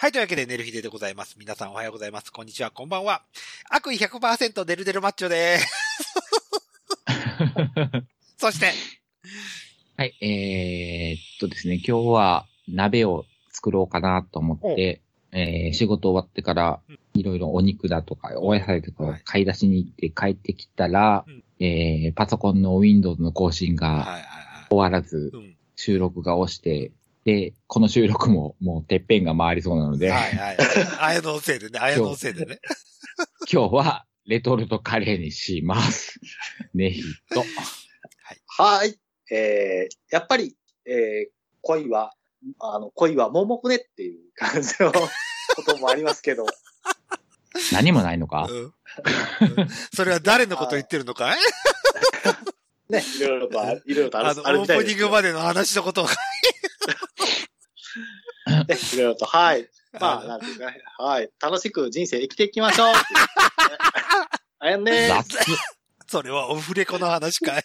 [0.00, 1.34] はい、というわけで、寝る日ででございます。
[1.40, 2.32] 皆さんおはようございます。
[2.32, 3.22] こんにちは、こんばんは。
[3.68, 5.66] 悪意100%デルデルマッチョでーす。
[8.38, 8.70] そして、
[9.96, 24.22] はい、えー、っとですね、今日は鍋を作ろうかなと思って、えー、仕事終わってからうん、いろいろお肉だとか、お野菜とか買い出しに行って帰ってきたら、うんえー、パソコンの Windows の更新がはいはいはい。
[24.68, 25.56] 終わらず、うん。
[25.74, 26.92] 収録が押して、
[27.28, 30.56] で、この収録ももうてっぺんが回りそうなので、はいはい。
[30.98, 32.58] あやののせいでね、あやののせいでね。
[33.52, 36.18] 今日はレトルトカレーにします。
[36.72, 37.44] ねひと。
[38.46, 38.98] はい。
[39.30, 42.14] えー、やっぱり、えー、恋は、
[42.60, 44.90] あの、恋は盲目ねっていう感じの
[45.54, 46.46] こともありますけど、
[47.74, 48.46] 何もないのか？
[48.48, 48.62] うん。
[48.62, 48.72] うん
[49.94, 51.38] それは誰のこと言ってるのかい？
[52.88, 56.06] ね、いろいろとあ、いろいろとああの、るあるオープニングまでの話のことを。
[56.06, 56.10] ね、
[58.48, 59.68] いろいろと、はい。
[60.00, 61.30] まあ、なんていうかね、はい。
[61.40, 62.94] 楽しく人生生きていきましょう。
[64.60, 65.38] あやんね雑。
[66.06, 67.64] それはオフレコの話かい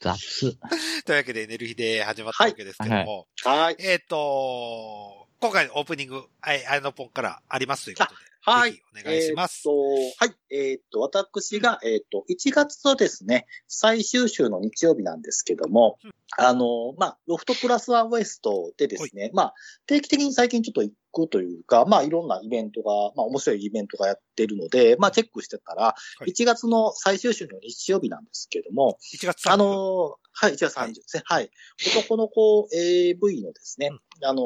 [0.00, 0.56] 雑。
[1.04, 3.26] というわけで、寝る日で始まったわけですけども。
[3.44, 3.76] はい。
[3.78, 8.27] えっ、と、今回のオープニング、あやのぽんからありますということで。
[8.48, 9.64] はいお願いします。
[9.68, 10.36] えーっと、はい。
[10.50, 15.98] えーっと、私が、えーっと、1月のですね、最終週の日曜日なんですけども、
[16.38, 19.54] あの、まあ、ロフトプラスワンウエストでですね、まあ、
[19.86, 25.94] 定期的に最近ちょっと行くというか、まあ、いろんなイベントが、まあ、面白いイベントがやってるので、まあ、チェックしてたら、
[26.26, 31.22] い1月の最終週の日曜日なんですけども、1月30あの、はい、1月30ですね。
[31.26, 31.50] はい。
[31.98, 33.90] 男の子 AV のですね、
[34.24, 34.42] あの、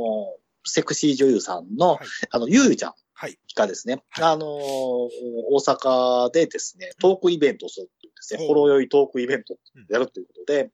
[0.64, 1.98] セクシー女優さんの、はい
[2.30, 3.11] あの、ゆうちゃんはい。
[3.54, 4.24] がですね、はい。
[4.24, 9.56] あのー大阪でですね、トークイベントをするっていうですね、ほろ酔いトークイベントを
[9.88, 10.70] やるということで、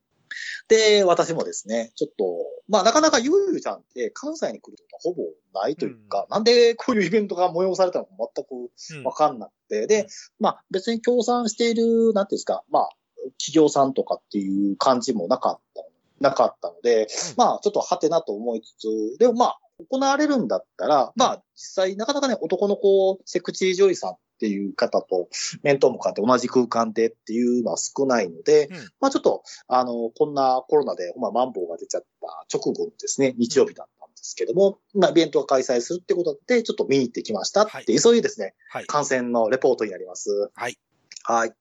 [0.68, 9.04] で、私もですね、ちょっと、まあなかなかゆうゆうちゃんって関西に来ることがほぼないというか、なんでこういうイベントが催されたのか全くうん。
[9.04, 9.88] わかんなくて、うん。
[9.88, 10.06] で、
[10.38, 12.90] まあ別に協賛している、なんていうんですか、まあ
[13.38, 15.84] 企業さんとかっていう感じもなかった、
[16.20, 17.08] なかったので、うん。
[17.36, 25.28] まあちょっとハテなと思いつつ、でもまあ行われるんだったら、まあ実際なかなかね、男の子セクチー女優さんっていう方と
[25.62, 38.86] 面と向かって同じ空間でっていうのは少ないので、うんまあちょっと、あの、こんなコロナで、まあ、マンボウが出ちゃった直後のですね、日曜日だったんですけども、まあイベントが開催するってことで、ちょっと見に行ってきましたっていう、そういうですね、はい。
[38.86, 40.50] 感染のレポートになります。
[40.54, 40.78] はい。
[41.24, 41.52] はい。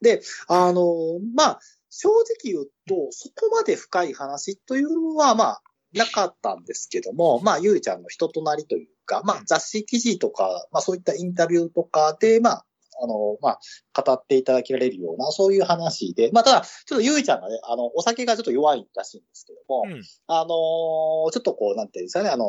[0.00, 1.60] で、あの、まあ、
[1.90, 5.62] 正直言うと、そこまで深い話というのは、まあ、
[5.94, 12.66] なかったんですけども、まあ、ゆうちゃんの人となりというか、まあ、雑誌記事とか、まあ、そういったインタビューとかで、まあ、
[13.02, 13.58] あの、ま
[13.94, 20.02] あ、語っていただけられるような、そういう話で、まあ、ただ、ちょっとゆいちゃんがね、あの、お酒がちょっと弱いらしいんですけども、うん。
[20.26, 22.48] あのーちょっとこう、なんていうんですかね、あのー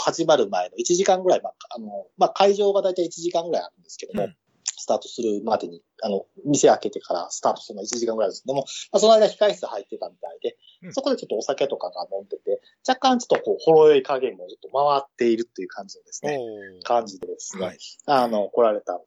[0.00, 4.36] 始まる前の1時間ぐらい、まあ、あのまあ、会場がだいたい1時間ぐらいあるんですけども、うん
[4.76, 8.62] スタートするまでに、あの、店開けてからスタートするの1時間ぐらいですけども、
[8.92, 16.38] まあ、その間控室入ってたみたいで、うんそこでちょっとお酒とかが飲んでて、若干ちょっとこう、ほろ酔い加減もちょっと回っているっていう感じのですね、
[16.84, 17.78] 感じでですね、はい。
[18.06, 19.04] あの、来られたので、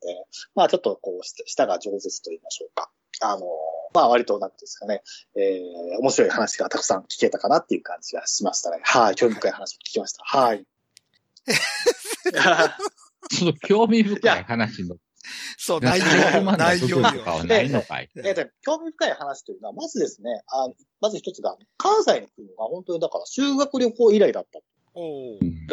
[0.54, 2.92] まあちょっとこう、舌舌が饒舌と言いましょうか。
[3.22, 3.46] あの、
[3.94, 5.04] まあ割と、なんていうんですかね、
[5.36, 8.80] えー、面白い話がたくさん聞けたかなっていう感じがしましたね。
[8.84, 10.24] はい、興味深い話を聞きました。
[10.24, 10.66] はい。
[13.30, 14.96] ちょっと興味深い話の、
[15.58, 17.32] そう、内容、内容の内容よ部分とか。
[17.32, 20.70] はないのかいえっと、興味深い話というのは、まずですね、あ
[21.00, 24.60] まず一つが、関西に来るのが本当にだから修学旅行以来だった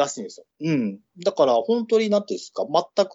[0.01, 0.47] らしいんですよ。
[0.61, 1.01] うん。
[1.25, 3.13] だから本当になんていうんですか、全く、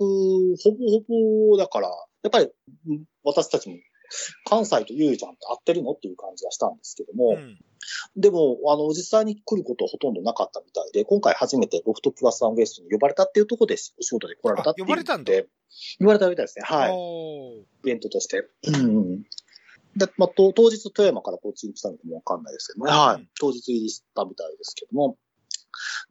[0.64, 0.78] ほぼ
[1.08, 1.90] ほぼ、だから、
[2.24, 2.50] やっぱり、
[2.88, 3.75] うん私たちも、
[4.46, 7.58] 関西とゆうちゃんって合ってるのっていう感じがしたんですけども、うん
[8.16, 15.48] でも、あの、実際に来ることはほとんどなかったみたいで、今回初めてロフトプラスワンウエストに呼ばれたっていうところでお仕事で来られたっていうあ呼ばれたんだで
[16.00, 16.66] 呼ばれたみたいですね。
[16.66, 16.94] はい。
[16.94, 18.48] イベントとして。
[18.68, 19.24] うん。
[19.96, 22.92] で、まあ、と当日富山からこっちに来たのかもわかんないですけどね。
[22.92, 23.28] はうんい。
[23.40, 25.18] 当日入りしたみたいですけども。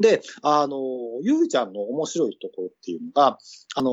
[0.01, 0.79] で、あの、
[1.23, 3.39] ゆうちゃんの面白いところっていうのが、
[3.77, 3.93] あの、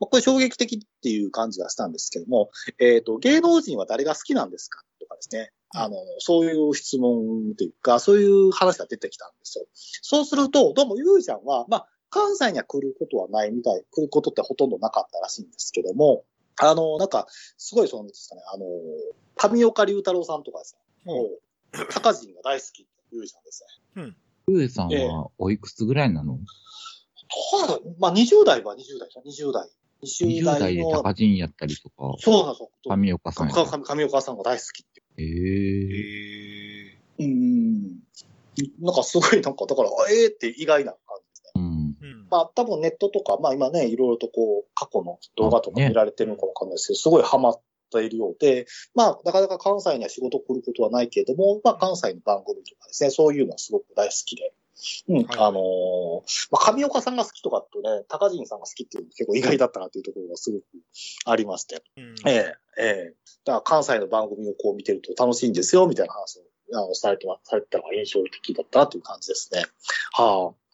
[0.00, 5.52] まあこれ衝撃的っていう感じがしたんですけども、えっ、と、芸能人は誰が好きなんですかとかですね。
[5.76, 9.66] あの、そういう質問というか、そういう話が出てきたんですよ。
[9.72, 16.24] そうすると、どうもゆうちゃんは、まあ、関西には来ることはないみたい、来ることってほとんどなかったらしいんですけども、
[16.60, 17.26] あの、なんか、
[17.58, 18.66] すごいそのですかね、あの、
[19.36, 20.76] 上岡龍太郎さんとかです
[21.06, 21.40] ね、もう、
[21.92, 23.64] 高人が大好きってゆうちゃんです
[23.96, 24.14] ね。
[24.46, 26.38] ゆうさんはおいくつぐらいなの？
[27.50, 29.68] そうだ、まあ、20代は20代ですよ、20代。
[30.04, 32.70] ?20 20代で代の、高人やったりとか、そうなんですよ。
[32.88, 34.84] 神岡さんやかか上岡さんが大好き
[35.18, 37.24] えう。
[37.24, 38.00] うん。
[38.80, 41.00] なんかすごい、なんか、だから、ええって意外な感
[41.34, 41.64] じですね。
[42.30, 47.60] まあ多分ネットとか、まあ今ね、いろいろとこう、過去の動画とか見られてるのかわかんないですけど、すごいハマっ
[47.92, 54.52] ているようで、まあなかなか関西には仕事来ることはないけれども、まあ関西の番組とかですね、そういうのはすごく大好きで。
[55.08, 60.64] うん、はいあのーまあ、上岡さんが好きとかとね、高陣さんが好きっていうの結構意外だったなっていうところがすごく
[61.26, 61.82] ありまして。
[61.96, 63.14] うんええ、ええ。
[63.44, 66.42] だから関西の番組をこう見てると楽しいんですよ、みたいな話を
[66.72, 69.64] あのされてま、されてたのが印象的だったなという感じですね。
[70.12, 70.64] はあ。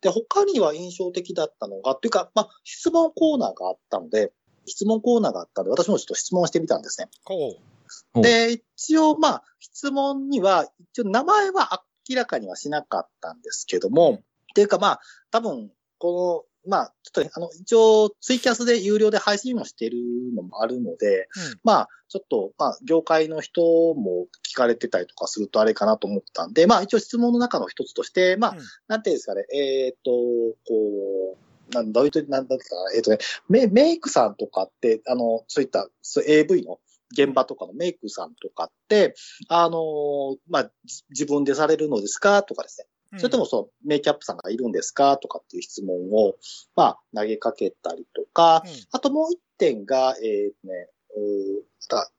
[0.00, 4.32] で、他には印象的だったのが、というか、まあ、質問コーナーがあったので、
[4.66, 7.08] 質問コーナーがあったので、私もちょっと質問してみたんですね。
[8.20, 11.72] で、一応、まあ、質問には、一応名前は
[12.08, 14.20] 明らかにはしなかったんですけども、
[14.50, 15.00] っていうかまあ、
[15.30, 19.98] 多分、この、まあ、ちょっとね、あの、一応、ツイキャスで有料で配信もしてる
[20.34, 21.50] のもあるので、う。
[21.50, 21.60] うん。
[21.64, 30.10] まあ、ちょっと、まあ、業界の人も聞かれてたりとかするとあれかなと思ったんで、まあ、一応質問の中の一つとして、まあ、うんなんていうんですかね、えっ、と、
[30.68, 31.36] こ
[31.70, 33.18] う、なんだ、どういうと、なんだったかな、えっ、とね
[33.48, 36.78] メ、メイクさんとかって、あの、そういった、そう AV の
[37.12, 39.14] 現場とかのメイクさんとかって、
[39.48, 42.86] あの、まあ、じ自分でされるのですかとかですね。
[43.18, 46.36] それともそのメイキャップさんがいるんですかとかっていう質問を、
[46.74, 52.10] まあ、投げかけたりとか、うん、あともう一点が、えーね、うーだ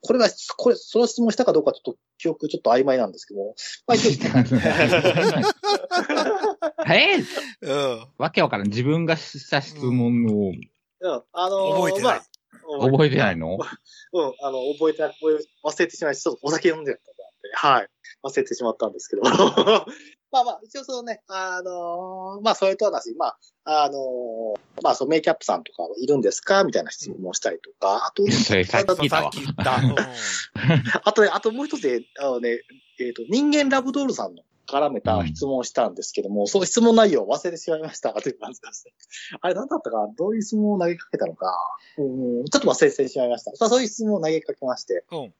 [0.00, 3.54] これは、これ、その質問したかどうかちょっと記憶ちょっと曖昧なんですけども、
[3.86, 4.10] まあ一応
[6.88, 7.16] え
[7.62, 8.06] うん。
[8.18, 8.68] わけわからん。
[8.68, 10.52] 自分がした質問を
[11.00, 12.18] うんあのー覚えてない。
[12.18, 12.22] まあ
[12.80, 13.56] 覚えてないの？
[13.56, 17.12] うん、あの、覚えて覚え忘れてしまい、ちょっとお酒飲んでたんで、
[17.54, 17.88] はい。
[18.24, 19.22] 忘れてしまったんですけど。
[20.30, 26.64] まあまあ、一応そのね、あのーまあ、それとはなし、まあ、あのーまあ、そのメイキャップさんとかはいるんですか？
[26.64, 29.40] みたいな質問をしたりとか、あと、それさっき聞いたわさっき。
[29.42, 29.76] 言った。
[29.76, 29.94] うん
[31.04, 32.60] あとね、あともう一つで、あのね、
[33.00, 38.92] えっ、と、人間ラブドールさんの絡めた質問をしたんですけども、その質問内容を忘れてしまいましたという感じですね。
[39.40, 40.12] あれ何だったかな？
[40.16, 41.54] どういう質問を投げかけたのか、
[41.96, 43.52] うん、ちょっと忘れてしまいました。
[43.60, 45.04] まあ、そういう質問を投げかけまして。
[45.10, 45.34] うん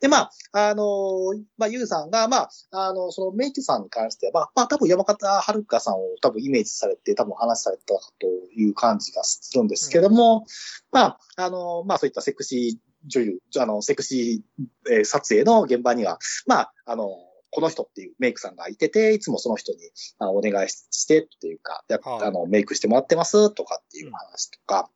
[0.00, 10.44] で、まあ、あのーまあ、ゆうさんが、まあ、あの、そのメイクさんに関しては、まあ、まあ、多分山形遥香さんを多分イメージされて、多分話されたという感じがするんですけども、
[10.92, 17.10] まあ、あの、まあ、そういったセクシー女優、あの、セクシー、えー撮影の現場には、まあ、あの、
[17.50, 19.78] この人っていうメイクさんがいてて、いつもその人に
[20.18, 24.90] あのお願いしてっていうか、やはいあの、メイクしてもらってますとかっていう話とか、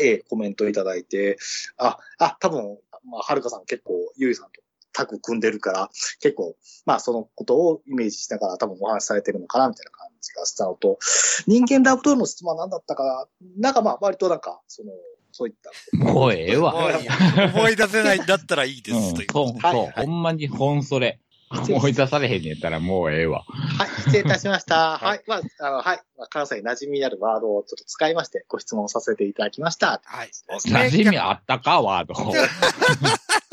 [0.00, 1.38] ええコメントいただいて、
[1.76, 4.60] あ、あ、多分、まあ、はるかさん結構、ゆいさんと
[4.92, 10.98] タッグ組んでるから、結構、まあ、そのことをイメージしながら多分お話しされてるのかな、みたいな感じがしたのと、
[11.46, 14.92] 人間ラブドールの質問は何だったか、なんかまあ、割となんか、その、
[15.30, 15.70] そういった。
[15.96, 16.74] もうええわ。
[17.54, 18.96] 思い出せないんだったらいいです。
[18.96, 21.20] うんというそう、はいそう、ほんまに本それ。
[21.70, 23.44] 思い出されへんねやったらもうええわ。
[23.48, 24.98] はい、失礼いたしました。
[24.98, 30.00] はいはい、まあ、あの、はい、まあ、関西に馴染みあるワードをちょっと使いまして、ご質問させていただきました。
[30.04, 30.30] はい。
[30.48, 32.14] 馴染みあったか、ワード。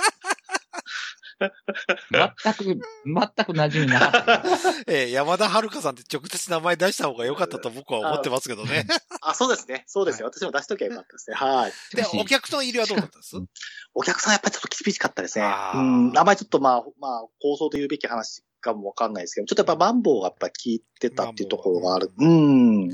[1.40, 4.44] 全く、全く馴染みなかった。
[4.88, 8.86] えー山田遥さんって直接名前出した方が良かったと僕は思ってますけどね。
[9.22, 9.84] あ、そうですね。
[9.88, 10.28] そうですよ。
[10.28, 11.36] 私も出しときゃよかったですね。
[11.36, 11.74] はい。
[11.96, 13.36] でお客さん入りはどうだったんです？
[13.94, 15.46] お客さんやっぱりちょっと厳しかったですね。
[15.46, 15.48] う
[15.78, 16.18] ん。
[16.18, 22.12] あまりちょっとまあ、まあ、構想と言うべき話かもわかんないですけど、ちょっとやっぱマンボウがやっぱ効いてたっていうところがある。
[22.18, 22.90] うん。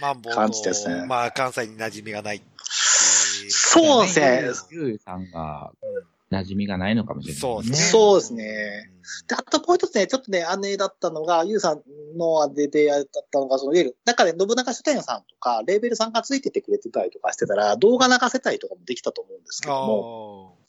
[0.00, 2.42] マンボウ感じですねと、まあ、関西に馴染みがない。
[3.48, 4.42] そうですね。
[4.70, 5.70] ゆうさんが
[6.34, 7.76] 馴染みがないのかもしれない、そうですね。
[7.76, 8.90] そうですね
[9.28, 11.82] で、あともう一つね、ちょっとね、姉だったのが、ゆうさん
[12.16, 20.64] のあれでやったのが、その、いわゆる、中で信長書店さんとか、レーベルさんがついててくれてたりとかしてたら、動画流せたりとかもできたと思うんですけども、あ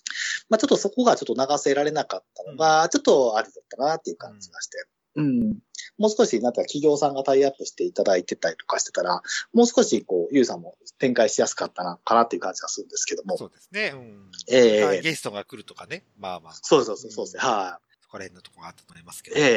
[0.49, 4.77] まあちょっとそこがちょっと流せられなかったのが、ちょっとあれだったなっていう感じがして。
[5.15, 5.57] うん。
[5.97, 9.21] もう少し、なんか企業さんがタイアップしていただいてたりとかしてたら、
[9.53, 13.37] もう少し、こう、ゆうさんも展開しやすかったな、かなっていう感じがするんですけどーも。
[13.37, 13.91] そうですね。
[13.93, 14.31] うん。
[14.49, 16.03] ええゲストが来るとかね。
[16.17, 16.53] まあまあ。
[16.61, 17.43] そうそうそう、そうですね。
[17.43, 17.95] はい。
[18.01, 19.37] そこら辺のとこがあったと思いますけど。
[19.37, 19.49] えええ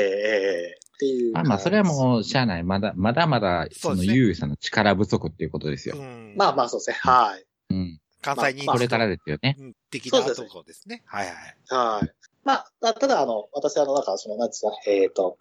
[0.74, 1.32] えっていう。
[1.32, 2.64] まあまあ、それはもう、しゃあない。
[2.64, 5.96] まだ、まだまだ、その、ゆうさんの力不足っていうことですよ。
[5.98, 6.34] うん。
[6.36, 6.96] まあまあ、そうですね。
[7.00, 7.46] はい。
[7.70, 8.00] うん。
[8.20, 9.56] 関西にまあこれからですよね。
[9.58, 11.02] うん的なところですね。
[11.06, 11.34] はいはい。
[11.68, 12.12] はい。
[12.44, 15.38] まあ、たただ、あの、私は、あの、なんか、その、なんですかね、えっ、と、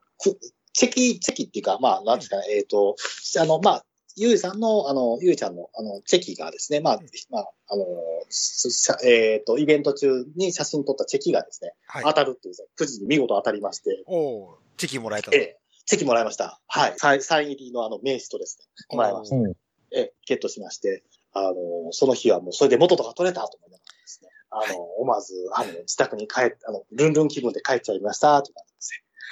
[0.77, 2.96] くチェキ、チェキっていうか、まあ、なんですかね、えっ、と、
[3.39, 7.86] あの、まあ、ゆうさんの、あの、ゆうちゃんの、あの、チェキがですね、まあ、まあ、あの、
[9.03, 12.03] えっ、と、イベント中に写真撮ったチェキがですね、はい。
[12.03, 15.57] 当たるっていう、くじに見事当たりまして、おーチェキもらえたとええ
[15.88, 16.60] チェキもらいました。
[16.67, 16.93] はい。
[16.98, 19.38] サインサイン入りのあの、名刺とですね、もらいました。
[19.38, 19.51] うん。
[19.91, 21.53] ええ、ゲットしまして、あの、
[21.91, 28.66] その日はもうそれで元とか取れたと思いながらですね、あの、思わず、あの、自宅に帰っ、あの、ルンルン気分で帰っちゃいました、という感じですね。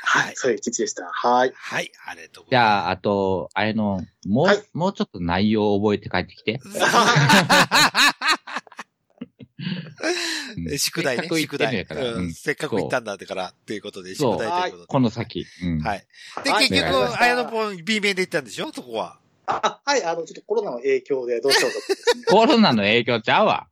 [0.03, 0.33] はい。
[0.35, 1.09] そういう一日でした。
[1.11, 1.53] はい。
[1.55, 2.71] はい、ありがとうごじざいます。
[2.83, 6.59] ゃあ、あと、あれの、もう、はいもうちょっと内容を覚えて帰ってきて。
[10.57, 11.85] うん宿題ねせっか、く行宿題。
[12.33, 14.87] せっかく行ったんだから、っていうことで、宿題ということで。
[14.87, 15.45] この先。
[15.63, 16.05] うんはい。
[16.43, 18.71] で、はい結局、あやのぽん B 面で行ったんでしょ？
[18.73, 19.19] そこは。
[19.47, 21.77] あ、はい、あの、ちょっとコロナの影響でどうしようと。
[22.35, 23.67] コロナの影響ちゃうわ。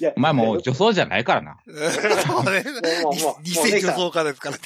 [0.00, 1.56] いやお前もう女装じゃないからな。
[1.66, 2.64] そうね。
[3.02, 4.62] もう、もう、もう、偽女装家ですからね。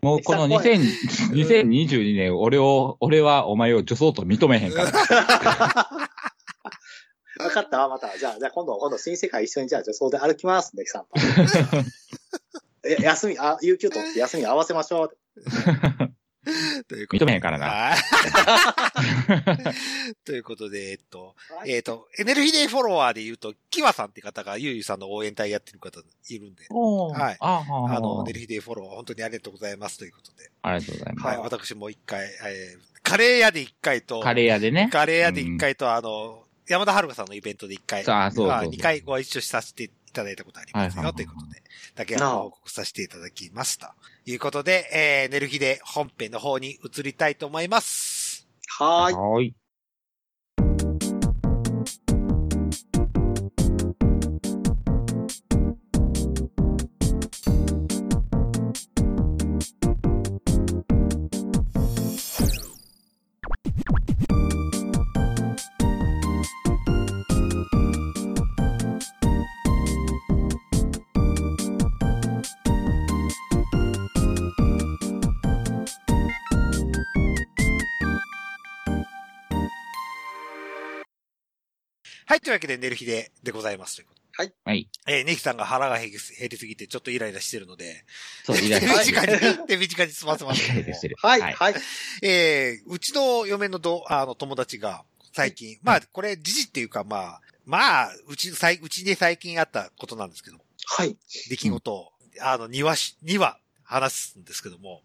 [0.00, 4.90] もうこの2000 2022年、俺を、俺はお前を女装と認めへんから。
[7.38, 8.16] 分かったわ、また。
[8.18, 11.18] じゃあ、じゃあ今度、今度新世界一緒にじゃあ女装で歩きますね、散歩。
[12.84, 15.16] え、休み、あ、有給取って休み合わせましょう。
[16.88, 17.24] ということで。
[17.24, 17.66] 認めへんからな。
[17.66, 17.98] はい。
[20.24, 21.70] ということで、えっと、はい。
[21.70, 27.36] えっと、エネルギーデイフォロワーで言うと、キワさんって方がゆうゆうさんの応援隊やってる方いるんで、はい。
[27.40, 27.64] あ
[28.00, 30.50] の、エネルギーデイフォロワー本当にありがとうございますということで。
[30.62, 31.26] ありがとうございます。
[31.26, 34.90] はい、私も一回、えーカレー屋で一回と、カレー屋でね。
[34.92, 41.62] カレー屋で一回と、あの、山田遥さんのイベントで一回、あ二回ご一緒させていただいたことありますよ、ということで、
[41.94, 43.94] だけは報告させていただきました。
[44.24, 48.48] ということで、えー、エネルギーで本編の方に移りたいと思います。
[48.78, 49.14] はーい。
[49.14, 49.54] はーい。
[82.48, 84.22] というわけで、寝る日ででございますということ
[84.64, 84.88] はい。
[85.06, 85.18] で。
[85.18, 88.06] えー、ネキさんが腹が減り減りすぎて、ちょっとイライラしてるので、
[88.44, 89.04] そう、い手らっしゃい。
[89.12, 91.16] 短に、手短に済ませますけどもしてる。
[91.18, 91.74] はい、はいはい。
[92.22, 101.18] えー、うちの嫁のど、あの、友達が、最近、まあ、これ、時事っていうか、まあ、まあ、うち、さいうちで最近あったことなんですけど、はい。
[101.50, 105.02] 出来事を、あの、庭し、には話すんですけども、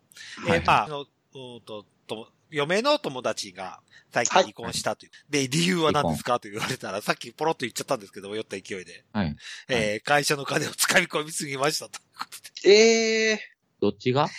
[0.48, 3.80] はいえーまあ、あの、うーんと、とも、嫁の友達が
[4.12, 5.12] 最近離婚したという。
[5.30, 9.04] で、理由は何ですかと言われたら、さっきポロッと言っちゃったんですけども、酔った勢いで。
[9.12, 9.36] はい。
[9.70, 12.72] えー会社の金を使い込みすぎましたということで。
[12.72, 13.40] ええ
[13.82, 14.30] どっちが？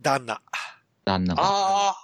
[0.00, 0.40] 旦那。
[1.04, 1.42] 旦那が。
[1.42, 1.96] あ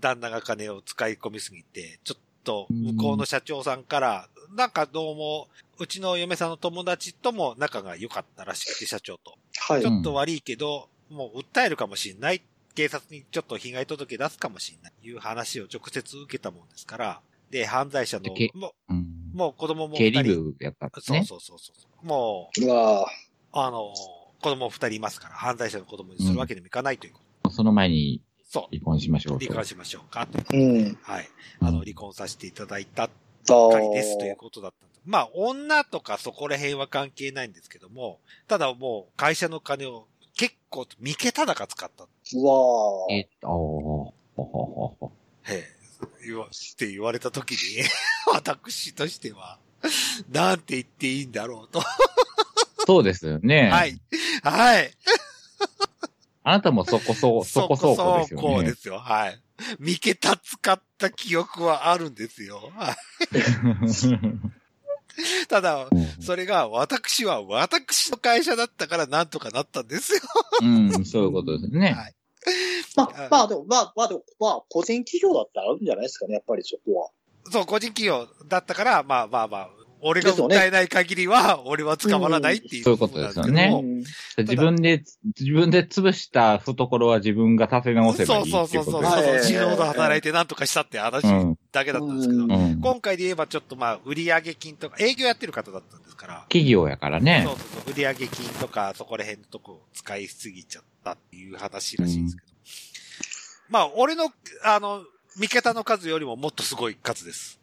[0.00, 9.36] 旦那が金を使い込みすぎて、ちょっと向こうの社長さんから、なんかどうも、うちの嫁さんの友達とも仲が良かったらしくて、社長と。
[9.68, 9.86] あ、はいち。
[9.86, 12.42] ょっと悪いけど、もう訴えるかもしれない。
[12.78, 14.92] 警察にちょっと被害届出すかもしれない。
[15.02, 17.20] いう話を直接受けたもんですから。
[17.50, 18.96] で、犯罪者のもうん
[19.34, 20.52] う、もう子供も経理二人。
[20.52, 21.24] 部やったんですそうね。
[21.24, 21.72] そうそうそ
[22.04, 22.06] う。
[22.06, 23.08] もう、うわ
[23.52, 23.92] あの、
[24.40, 27.50] 子供二人いますから、犯罪者の子供にするわけにもいかないということ。
[27.50, 28.62] その前にそう。
[28.70, 29.44] 離婚しましょうと。
[29.44, 30.28] 離婚しましょうか。
[30.28, 30.98] ということーでうん。
[31.02, 31.28] はい。
[31.60, 33.08] うんあの、離婚させていただいたあ
[33.48, 35.00] ばかりですということだったんです。
[35.04, 40.06] まあ、女とかそこら辺は関係ないんですけども、ただもう会社の金を
[40.38, 42.04] 結構三桁高使った。
[42.04, 42.52] うわ
[43.10, 45.66] えっと、おーほほほほへえ、
[46.24, 47.82] 言わ、って言われた時に、
[48.32, 49.58] 私としては、
[50.30, 51.82] なんて言っていいんだろうと。
[52.86, 53.68] そうですよね。
[53.68, 54.00] はい。
[54.44, 54.92] はい。
[56.44, 58.74] あなたもそこそ、 そこそこですよねそうで。
[58.76, 59.00] すよ。
[59.00, 59.42] はい。
[59.80, 62.70] 三桁使った記憶はあるんですよ。
[62.76, 62.96] はい
[65.48, 65.88] ただ、
[66.20, 70.20] それが私は私の会社だったからなんとかなったんですよ。
[70.62, 70.64] う
[71.00, 71.92] ん、そういうことですね。
[71.92, 72.14] はい。
[72.96, 77.10] まあ、まあでも、まあ、まあでも、まあ、個人企業だったらあるんじゃないですかね、やっぱりそこは。
[77.50, 83.70] そう、個人企業だったから、まあまあまあ、俺が訴えない限りは、俺は捕まらないっていう、そういうことですよね。
[83.82, 84.04] うん
[84.42, 85.02] 自分で、
[85.38, 89.34] 自分で潰した懐は自分が立て直せばいいそうっていううことそそうそう。
[89.34, 91.58] 自動で働いてなんとかしたって話うん。
[91.72, 92.50] だけだったんですけど、うん。
[92.52, 92.80] うん。
[92.80, 97.42] 今回で言えばちょっとまあ、売上金とか、営業やってる方だったんですから、企業やからね。
[97.44, 97.56] そう。
[97.58, 102.48] そうそう、売上金とか、そこら辺のとこを使いすぎちゃったっていう話らしいんですけど。
[103.70, 104.30] まあ、俺の、
[104.64, 105.02] あの、
[105.38, 107.57] 見方の数よりももっとすごい数です。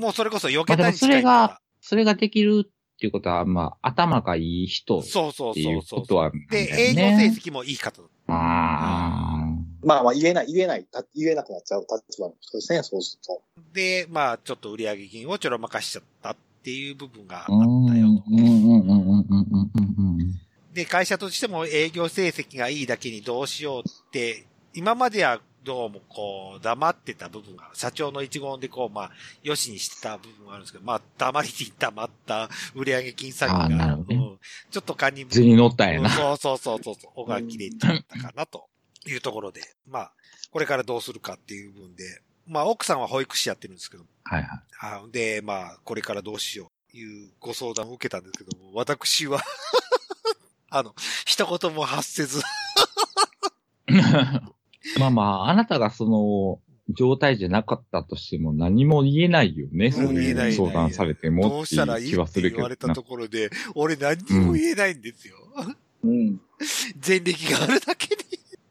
[0.00, 0.04] うん。
[0.04, 7.34] もうそれこそ避けたに近いそれがかそれができるっていうことは、まあ、頭がいい人そうそうていうそうそうで、よ営業成ね。
[7.34, 9.46] 績もいい方だっあ
[9.82, 13.42] まあまあ、言えない、言えない、た言えなくなっちゃう立場の人ですね、そうすると。
[13.56, 13.72] た。
[13.72, 17.44] で、まあ、ちょっと売上金をちょろまかしちゃったっていう部分がああ。
[17.44, 18.24] ったうん、よと。
[18.30, 19.70] うん、うん、うん、うん、うん、うん、
[20.18, 20.40] うん。
[20.74, 29.10] で、会社としても営業成績がいいだけにどうしようって、今まではどうもこう、黙ってた部分が、社長の一言でこう、まあ、
[29.42, 34.38] よしにしてた部分があるんですけど、まあ、黙りに黙った売上金詐欺が、ねうん
[34.70, 36.08] ちょっと堪忍図に乗ったんやな。
[36.08, 37.12] そうそうそうそうそう。
[37.16, 38.68] おが切れちゃったかなと
[39.06, 40.12] いうところで、まあ、
[40.50, 42.04] これからどうするかっていう部分で、
[42.46, 44.60] まあ、奥さんは保育士やってるんですけど、はいはい。
[44.80, 49.42] あで、まあ、これからどうしようというご相談を受けたんですけども、私は
[50.70, 50.94] あの、
[51.26, 52.42] 一言も発せず
[54.98, 56.60] まあまあ、あなたがその、
[56.92, 59.92] 状態じゃなかったとしても何も言えないよね。
[59.92, 62.62] そういいう相談されてどもっていうしたらいいう気はってするけどな。
[62.62, 65.36] 言われたところで、俺何にも言えないんですよ。
[66.02, 66.40] うん。
[67.06, 68.22] 前歴があるだけに。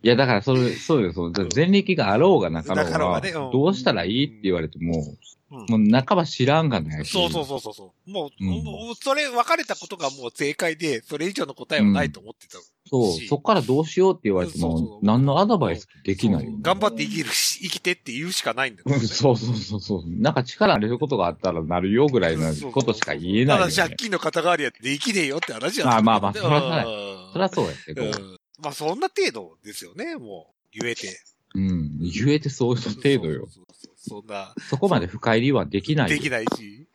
[0.02, 1.16] いや、だからそれ、そうです。
[1.16, 5.18] そう前歴があろうがなかろうが、どうしたらいいって言われても、うん
[5.50, 7.12] もう半ば知らんがないし。
[7.12, 8.12] そうそうそうそうそう。
[8.12, 12.60] もう、うんもうそれ分かれたことがもう正解で、それ以上の答えはないと思ってた。
[12.88, 16.56] そう、しそっからどうしようって言われてそうそうも、何のアドバイスできないよね。
[16.56, 20.04] そう頑張って生きるし、生きてって言うしかないんだようん そうそうそうそう。
[20.08, 23.74] なんか力あることがあったらなるよぐらいのことしか言えないよ、ね。
[23.74, 28.04] ただ借金の肩代わりやって生きねえよって話まあまあまあうんそりゃそうやそうやけど。
[28.04, 30.80] うんまあそんな程度ですよね、もう。
[30.80, 31.18] 言えて。
[31.56, 32.00] うん。
[32.00, 33.48] 言えてそういう程度よ。
[33.48, 33.69] そうそうそう
[34.00, 36.18] そんな、そこまで深入りはできないよ。
[36.18, 36.88] できないし。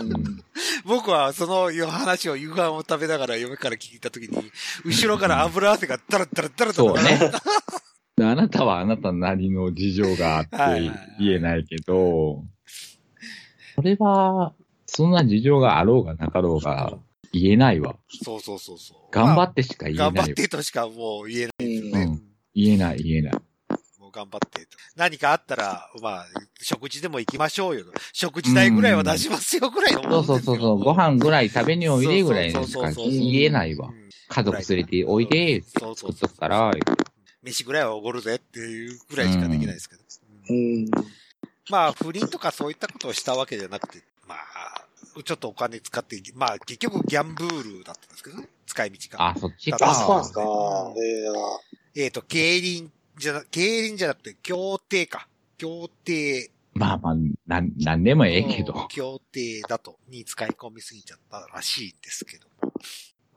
[0.00, 0.42] うん
[0.84, 4.50] 僕はその話を夕飯を食べながら嫁から聞いたときに、
[4.84, 6.72] 後ろから油汗がダラダラダラダラ。
[6.72, 7.32] そうね。
[8.16, 12.44] であなたはあなたなりの事情があって言えないけど、
[13.74, 14.54] それは、
[14.86, 16.98] そんな事情があろうがなかろうが
[17.32, 17.96] 言えないわ。
[18.24, 18.96] そうそうそうそう。
[19.12, 20.12] 頑張まってしか言えあないわ。
[20.14, 22.02] 頑張ってとしかもう言えないね。
[22.02, 22.22] うん
[22.54, 23.40] 言えない言えない。
[24.18, 24.76] 頑張ってと。
[24.96, 26.26] 何かあったら、まあ、
[26.60, 27.84] 食事でも行きましょうよ。
[28.12, 33.92] 食事代ぐらいは出しますよぐらいのもんそうですよそうそうそう、ご飯ぐらい食べにおいでぐらいのしかそうそうそうそう言えないわう。
[33.92, 36.72] ん家族連れておいでそうそう作っとくから、
[37.42, 40.02] 飯ぐらいはおごるぜっていうぐらいしかできないですけど。
[40.50, 40.90] ううんん。
[41.70, 44.86] まあ、不倫とかそういったことをしたわけじゃなくて、まあ、
[45.22, 48.48] ちょっとお金使って、まあ、結局ギャンブールだったんですけどね。
[48.66, 49.28] 使い道が。
[49.28, 50.32] あ、そっちああ、そうなんかです。
[50.34, 50.92] か。
[51.96, 55.28] えええっ、と、競輪じゃな、競輪じゃなくて、協定か。
[55.56, 56.50] 協定。
[56.74, 57.14] まあまあ、
[57.46, 58.86] なん、なんでもええけうんど。
[58.88, 62.72] 協定だと、に使い込みすぎちゃったらしいんですけども。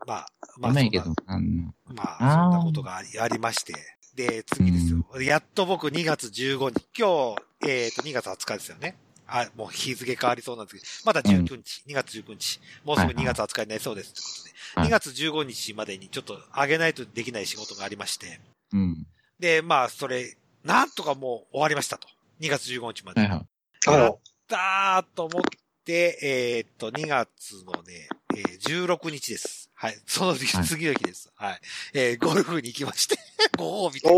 [0.05, 0.27] まあ、
[0.57, 3.73] まあ、けどそんな、あのまあ、そんなことがありありまして。
[4.15, 5.05] で、次ですよ。
[5.21, 8.97] やっと僕2月15日、今日、えっ、と、2月20日ですよね。
[9.27, 18.39] あ、もう日付変わりそうなんですけど、まだ19日、2月19日、もうすぐ2月20日になりそうですってことで、はい2月15日までにちょっと上げないとできない仕事がありまして、
[18.71, 19.05] うん。
[19.41, 22.07] で、まあ、それ、なんとかもう終わりましたと。
[22.39, 23.21] 2月15日まで。
[23.21, 23.47] はいはい。
[23.87, 25.41] あやったーと思っ
[25.83, 29.71] て、えーっと、2月のね、えー16日です。
[29.73, 29.97] はい。
[30.05, 31.31] その次の日です。
[31.35, 31.59] はい。
[31.95, 33.17] えーゴルフに行きまして、
[33.57, 34.09] ご褒美と。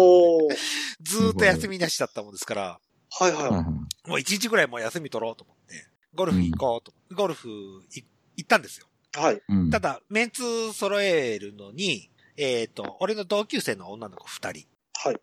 [1.02, 2.80] ずーっと休みなしだったもんですから、
[3.12, 3.44] はいはい。
[3.44, 7.48] はいはいもう1日ぐらいもう休み取ろうと思って、ゴルフ行こうと思って、ゴルフ
[7.96, 8.04] い
[8.36, 8.88] 行ったんですよ。
[9.14, 9.42] はい。
[9.48, 14.68] うんただ、メンツ揃えるのに、えーっと、俺の同級生の女の子2人。
[15.04, 15.22] はい。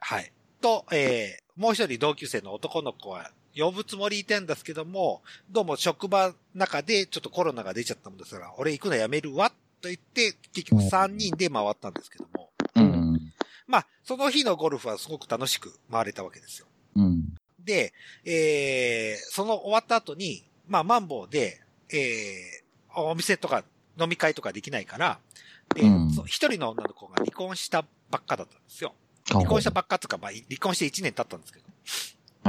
[0.00, 0.32] はい。
[0.60, 12.50] と、えー、もう一人同級生の男の子は呼ぶつもりいたんですけども、どうも職場の中でちょっとコロナが出ちゃったもんですから、俺行くのやめるわ、と言って、結局3人で回ったんですけども。
[12.74, 13.20] うん。
[13.66, 16.66] まあ、その日のゴルフはすごく楽しく回れたわけですよ。
[16.96, 17.34] うん。
[17.64, 17.92] で、
[18.24, 21.60] えー、その終わった後に、まあ、マンボウで、
[21.90, 23.64] えー、お店とか
[23.98, 25.18] 飲み会とかできないから、
[25.74, 28.94] で、うんそう一人の女の子が離婚したばっかだったんですよ。
[29.28, 31.64] 離婚したばっかっていうか、まあ、離婚して1年経ったんですけど。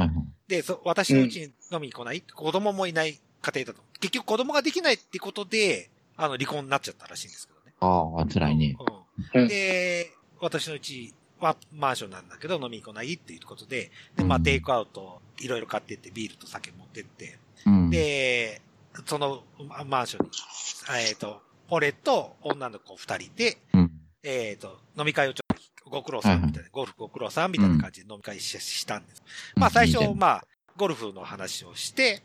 [0.02, 3.82] はいはいで、そ私のうちに飲みに来ない、子供もいない家庭だと。
[4.00, 7.74] 結局子供ができないってことで、あの、離婚になっちゃったらしいんですけどね。
[7.80, 8.78] ああ、辛いね。
[9.34, 9.42] うん。
[9.42, 17.90] うんで、私のうちはマンションなんだけど飲みに来ないっていうことで、で、まあ、うんテイクアウトいろいろ買ってって、ビールと酒持ってって、うん。
[17.90, 18.62] で、
[19.06, 20.32] そのまマンションに、
[21.08, 23.92] えっ、と、俺と女の子二人で、うん。
[24.24, 25.45] えっ、と、飲み会をちょっと
[25.90, 29.24] ご苦労さんみたいな、ゴルフご苦労さんみたいな感じで飲み会ししたんです。
[29.56, 30.46] まあ最初まあ、
[30.78, 32.22] ゴルフの話をして、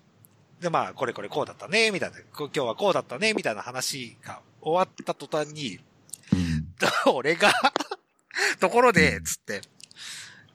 [0.60, 5.78] で、まあ、これこれこうだったね、みたいな、こ今日はこうだったね、みたいな話が終わった途端に、
[6.32, 6.66] うん。
[7.14, 7.52] 俺が、
[8.60, 9.62] ところで、つって、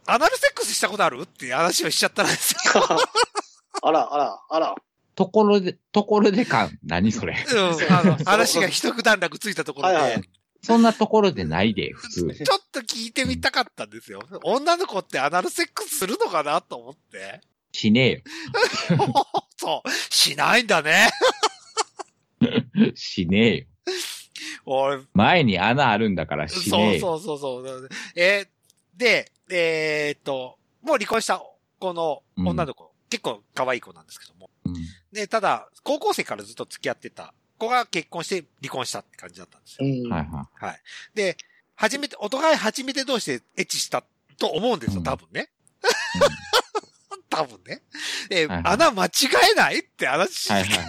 [0.06, 1.22] アナルセックスしたことある？
[1.22, 2.84] っていう話をしちゃったんですよ。
[3.82, 4.76] あら、あら、あら。
[5.16, 7.44] ところで、ところでか、何それ。
[7.48, 10.24] うん、あの、話が一段落ついたところで、はいはい
[10.66, 12.34] そんなところでないで、 普通。
[12.34, 14.22] ちょっと聞いてみたかったんですよ。
[14.44, 17.42] 女の子ってアナルセックスするのかなと思って。
[17.72, 18.24] しね
[19.58, 21.10] そう、しないんだね。
[22.42, 22.92] えよ。
[22.96, 23.66] しねえよ。
[24.66, 27.00] 俺、前に穴あるんだからしそうねえよ。
[27.00, 27.90] そうそうそう。
[28.16, 28.56] えー
[28.98, 31.42] で、えーっと、もう離婚した
[31.80, 34.50] 子の女の子、結構可愛い子なんですけども。
[34.66, 34.76] うん
[35.12, 39.88] で、ただ、高校生からずっと付き合ってた子が結婚して離婚したって感じだったんですよ。
[39.88, 40.12] うん。
[40.12, 40.82] はいははい。
[41.14, 41.38] で、
[41.76, 44.04] 初めて、お互い初めて同士でエッチした
[44.38, 45.50] と思うんですよ、うん多分ね。
[47.30, 47.82] 多分ね。
[48.30, 49.10] で、はいはい穴間違
[49.52, 50.54] えないって話、い。
[50.54, 50.86] はいはい。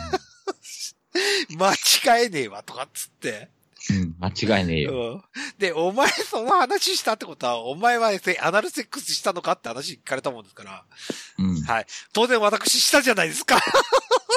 [1.57, 3.51] 間違えねえわ、とかっつって。
[3.89, 4.93] うん、間違いねえよ。
[4.93, 5.23] うん。
[5.59, 10.85] で、お前その話したってことは、お前はせアナルセックスしたのかって話聞かれたもんですから。
[11.39, 11.63] うん。
[11.63, 11.87] はい。
[12.13, 13.61] 当然私したじゃないですか。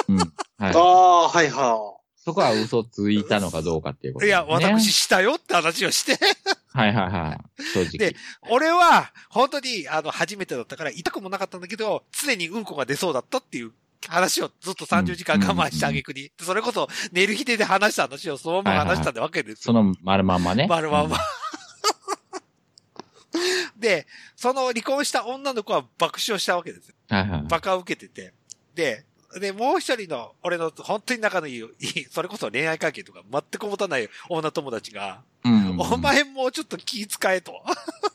[0.07, 0.17] うん。
[0.17, 0.77] はいあ。
[0.77, 4.45] あ、はいはそこは嘘ついたのかどうかっていうこといや。
[4.45, 6.17] 私したよって話をして。
[6.71, 7.63] はいはいはい。
[7.73, 7.91] 正直。
[7.97, 8.15] で
[8.49, 13.71] 俺は、本当に、あの、初めてだったから、痛くもなかったんだけど、常にうんこが出そうだったっていう
[14.07, 19.63] 話をずっと30時間我慢してあげくに、それこそ、寝る日で話した話をそのまま話したわけですよ。
[19.63, 20.67] その丸まんまね。
[20.69, 21.17] 丸まんま
[23.77, 26.93] で、その離婚した女の子は爆笑したわけです。
[27.07, 27.43] はいはい。
[27.43, 28.33] バカを受けてて。
[28.75, 29.05] で、
[29.37, 31.63] で、もう一人の、俺の本当に仲のいい、
[32.09, 35.77] それこそ恋愛関係とか全く持たない女友達が、うん。
[35.79, 37.63] お前もうちょっと気遣えと。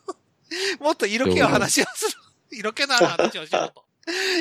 [0.81, 2.59] もっと色気の話をする。
[2.59, 3.85] 色気のある話をしろと。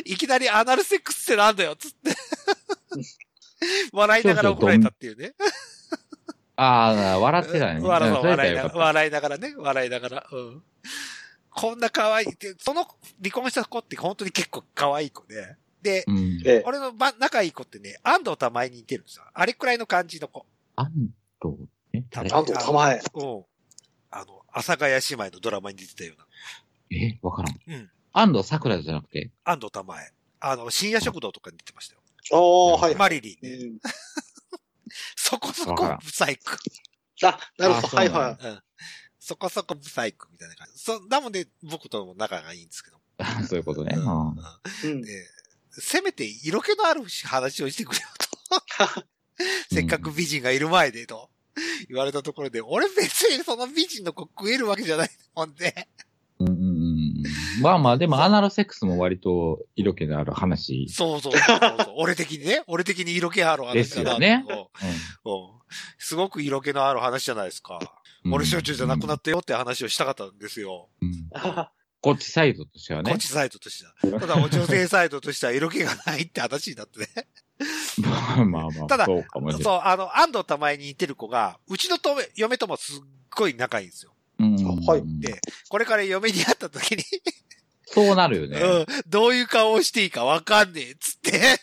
[0.06, 2.16] いきなりアナルセックスってなんだよ、つって。
[3.94, 5.34] 笑いながら怒られたっていうね。
[6.56, 7.82] ああ、笑ってたね。
[7.82, 8.14] 笑い
[8.56, 10.28] ながら、笑いながらね、笑いながら。
[10.32, 10.64] うん。
[11.50, 12.88] こんな可愛いって、その
[13.22, 15.56] 離婚した子って本当に結構可愛い子で。
[15.84, 16.44] で、うんい。。
[16.46, 16.64] ええ。
[16.66, 19.26] 俺のば仲いい子ってね、安藤玉江に似てるんですよ。
[19.34, 20.46] あれくらいの感じの子。
[20.76, 20.92] 安
[21.40, 21.56] 藤
[21.94, 22.06] ね？
[22.10, 22.96] 誰安藤玉江。
[22.96, 23.46] うん。
[24.10, 26.26] あの、阿佐ヶ谷姉妹のドラマに出てたような。
[26.98, 27.60] えわからん。
[27.68, 27.90] うん。
[28.14, 29.32] 安藤桜じゃなくて？
[29.44, 30.12] 安藤玉江。
[30.40, 32.02] あの、深夜食堂とかに出てましたよ。
[32.32, 32.96] ああ、はい。
[32.96, 33.56] マリリンね。
[33.56, 33.78] うん
[35.16, 36.58] そこそこブサイク。
[37.24, 37.98] あ、なるほど。
[37.98, 38.62] はいはうん。
[39.20, 40.80] そこそこブサイクみたいな感じ。
[40.80, 42.98] そ、なので僕とも仲がいいんですけど。
[43.48, 43.96] そういうことね。
[43.96, 44.92] うんうんうんい。
[44.92, 45.02] うん。
[45.02, 45.28] で、
[45.80, 49.06] せめて色気のある話をしてくれよと。
[49.72, 51.30] せっかく美人がいる前でと
[51.90, 55.88] 言われたところで、俺別にその美人の子食えるわけじゃないもんで。
[56.40, 57.24] うんうんうん。
[57.62, 60.88] まあまあ、でもアナルセックスも割と色気のある話。
[60.90, 61.94] そうそうそうそう。
[61.98, 63.84] 俺的にね、俺的に色気ある話だなと。
[63.84, 64.46] ですよね
[65.26, 65.64] うんうん
[65.98, 67.80] すごく色気のある話じゃないですか。
[68.26, 70.90] うん俺、焼酎じゃなくなっったよって話をしたかったんですよ。
[71.02, 71.30] うん
[72.04, 73.18] こっちサイドとしてはねこっ。
[73.18, 74.20] ちサイドとしては。
[74.20, 77.08] ただ、女性サイドとしては色気がないって話になってね。
[77.98, 79.64] まあまあまあ、 ただそうかもしれない。
[79.64, 83.00] そう、あの、安藤玉江に似てる子が、うちのとめ嫁ともすっ
[83.34, 84.14] ごい仲いいんですよ。
[84.40, 85.40] うんはいで
[85.70, 87.04] これから嫁に会った時に、
[87.86, 88.60] そうなるよね。
[88.60, 91.60] うん、どういう顔をしていいかわかんねえ、っつって。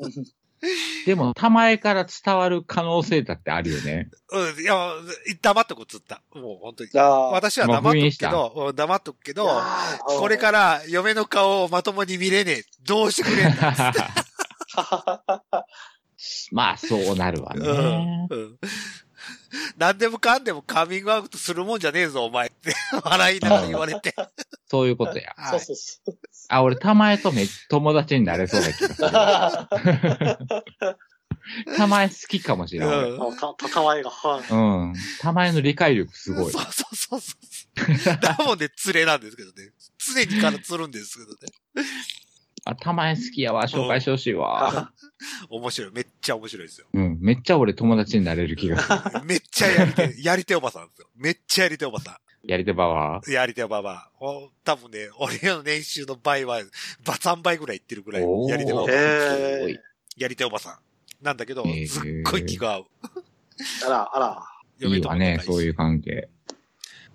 [1.06, 4.10] でも、たまえから伝わる可能性だってあるよね。
[4.30, 4.92] うん、いや、
[5.40, 6.22] 黙っとくっつった。
[6.34, 6.90] もう本当に。
[6.92, 9.48] 私は黙っとくけど、うん黙っとくけど、
[10.04, 12.64] これから嫁の顔をまともに見れねえ。
[12.86, 14.00] どうしてくれんだっつって。
[16.52, 17.66] まあ、そうなるわね。
[17.66, 18.26] うん。
[18.30, 18.58] うん。
[19.76, 22.74] 何でもかんでもカミングアウトするもんじゃねえぞ、お前って。
[23.02, 24.14] 笑いながら言われて。
[24.68, 25.34] そういうことや。
[25.36, 26.18] はいそうそうそう。
[26.48, 30.96] あ、俺、たまえとめ友達になれそうだ気がする。
[31.76, 33.10] たまえ好きかもしれない。
[33.10, 34.52] うんた、たかわいが、はい。
[34.52, 34.56] う
[34.90, 34.94] ん。
[35.20, 36.62] たまえの理解力すごいそう。
[36.70, 38.20] そうそうそう。
[38.20, 39.54] だもんで連れなんですけどね。
[39.98, 41.88] 常にから釣るんですけどね。
[42.64, 44.92] あ、たまえ好きやわ、紹介してほしいわ。
[45.50, 45.92] 面白い。
[45.92, 46.86] めっちゃ面白いですよ。
[46.92, 47.18] うん。
[47.20, 49.24] めっちゃ俺友達になれる気がする。
[49.24, 51.08] めっちゃやり手、やり手おばさんですよ。
[51.16, 53.20] めっちゃやり手おばさやり手ばは。
[53.26, 53.30] ん。
[53.30, 54.10] やり手おばば。
[54.18, 56.60] お多分ね、俺の年収の倍は、
[57.04, 59.80] バ3倍ぐらいいってるぐらい、やり手おばへすごいえ。
[60.16, 60.78] やり手おばさん。
[61.24, 62.86] なんだけどすっごい気が合う。
[63.86, 64.88] あら、あら。
[64.88, 66.28] いいわね、そういう関係。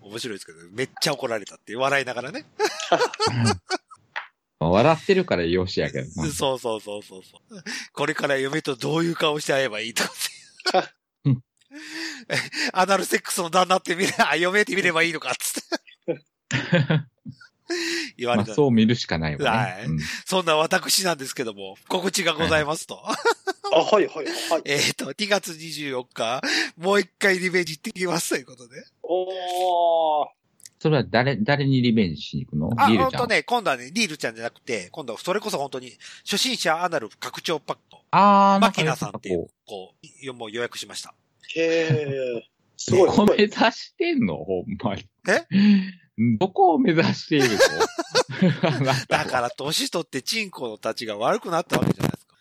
[0.02, 2.46] 面白いですけど、めっちゃ怒られたって笑いながらね。
[4.60, 6.30] 笑ってるからよしやけどな。
[6.32, 7.64] そ うそうそうそうそう。
[7.94, 10.10] これから嫁とどういう顔して会えばいいとか
[10.80, 10.90] って
[11.26, 11.44] うん。
[12.74, 15.86] アナルセックスの旦那って見れ、あ、嫁って見ればいいのかっつって。
[18.18, 18.48] 言われた。
[18.50, 19.82] まあそう見るしかないわはい。
[19.82, 23.02] ねうんそんな私なんですけども、告知がございますと。
[23.74, 24.62] あ、はい、はい、はい。
[24.66, 26.42] えっと、2月24日、
[26.78, 28.84] もう一回リベンジ行ってきますということで。
[29.04, 30.28] おー。
[30.80, 32.70] それは誰、誰にリベンジしに行くの？
[32.78, 33.20] あ、リールちゃん。
[33.20, 39.94] ほんとね、今度はね、リールちゃんじゃなくて、今度はそれこそ本当に、初心者アナル拡張パッド、あー、マキナさんっていうこ、こ
[40.28, 41.14] う、もう予約しました。
[41.56, 42.50] へえ。
[42.78, 43.08] すう、ごい。
[43.08, 44.36] どこ目指してんの？
[44.38, 45.06] ほんまに。
[45.30, 45.46] え？
[46.40, 48.86] どこを目指しているの？
[49.08, 52.36] だから、年取ってチンコの立ちが悪くなったわけじゃないですか。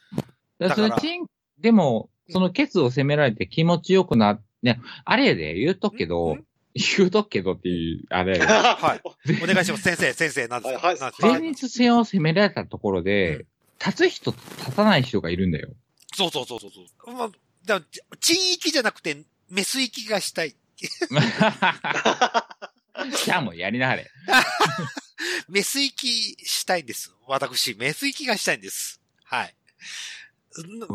[0.58, 1.26] ら、だからチン、
[1.60, 6.44] でも、そのケツを責められて気持ちよくな、ね、あれやで、言うとくけんどん、
[6.74, 9.02] 言うとくけどっていう、あれ はい。
[9.42, 9.84] お願いします。
[9.84, 13.46] 先生、先生、なんですか、はい前立腺を責められたところで、
[13.84, 15.70] 立つ人と立たない人がいるんだよ。
[16.14, 16.80] そうそうそうそうそ
[17.12, 17.14] う。
[17.14, 17.28] まあ、
[17.64, 20.54] だからチン息じゃなくて、メス息がしたい。
[23.24, 24.10] じゃあもうやりなはれ。
[25.48, 27.12] メス息したいんです。
[27.26, 29.00] 私、メス息がしたいんです。
[29.24, 29.54] はい。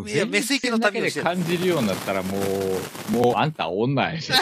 [0.08, 1.26] いや、メス息の旅をしてる。
[1.26, 4.32] だけで感じるようになったらもう、もうあんた女やし。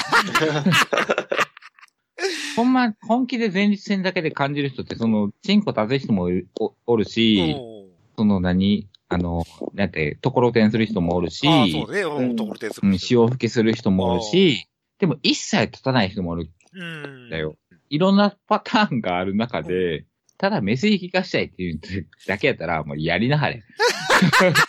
[2.56, 7.78] ほんま、本気で前立腺だけで感じる人って、その、チンコ立つ人もおおるし、うん
[8.18, 12.02] その何、あの、なんて、ところてんする人もおるし、そうね。
[12.28, 12.98] んん、ところてんすうん、る。
[12.98, 17.56] 潮吹きする人もおるし、でも一切立たない人もおるうんんだよ。。
[17.90, 20.06] いろんなパターンがある中で、
[20.40, 21.80] ただメス引きがしたいっていう
[22.28, 23.64] だけやったら、もうやりなはれ。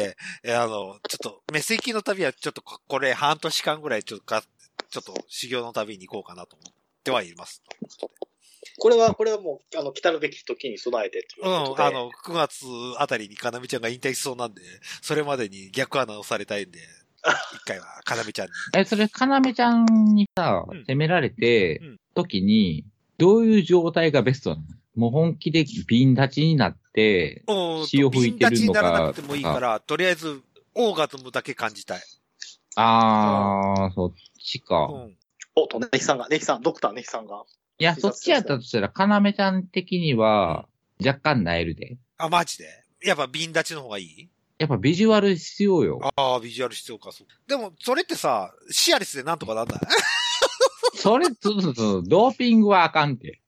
[0.00, 4.42] ええええあの、ちょっと、メス息の旅はちょっとこ、これ半年間ぐらいちょっとか、
[4.90, 7.62] ちょっと修行の旅に行こうかなと思ってはいます。
[8.78, 11.52] これは、これはもう、あの、来たるべき時に備えてううん。
[11.80, 12.64] あの、9月
[12.98, 14.62] あたりにかなみちゃんが引退しそうなんで、
[15.02, 16.78] それまでに逆穴をされたいんで、
[17.54, 18.52] 一回はかなみちゃんに。
[18.76, 19.84] え、それ、かなめちゃん
[20.14, 22.84] にさうん、責められてうん、時に、
[23.18, 24.62] どういう状態がベストなの？
[24.96, 30.40] もう本気で瓶立ちになって、うん潮吹いてるのか瓶立ちにならなくてもいいから、とりあえず、
[30.74, 32.00] オーガズムだけ感じたい。
[32.76, 34.88] あー、そっちか。
[34.92, 35.16] うん。
[35.56, 37.44] おっと、ネヒさんが、ネヒさん、ドクターネヒさんが。
[37.78, 40.66] いや、そっちやったとしたら、かなめちゃん的には、
[41.04, 41.96] 若干なえるで。
[42.18, 42.84] あ、マジで？
[43.02, 44.28] やっぱ瓶立ちの方がいい？
[44.58, 46.00] やっぱビジュアル必要よ。
[46.16, 47.26] ああ、ビジュアル必要か、そう。
[47.48, 49.78] でも、それってさ、シアリスでなんとかなんない？
[50.94, 53.40] それ、そうそうそう、ドーピングはあかんて。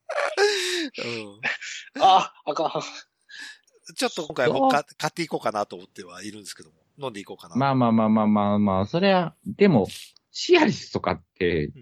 [0.99, 1.41] うん。
[2.03, 3.95] あ、あかん。
[3.95, 6.77] ちょっと今回もか買っていこうかなと思ってはいるんですけども。
[6.99, 7.57] 飲んでいこうかな。
[7.57, 9.89] まあまあまあまあまあまあ、それは、でも、
[10.31, 11.73] シアリスとかってん、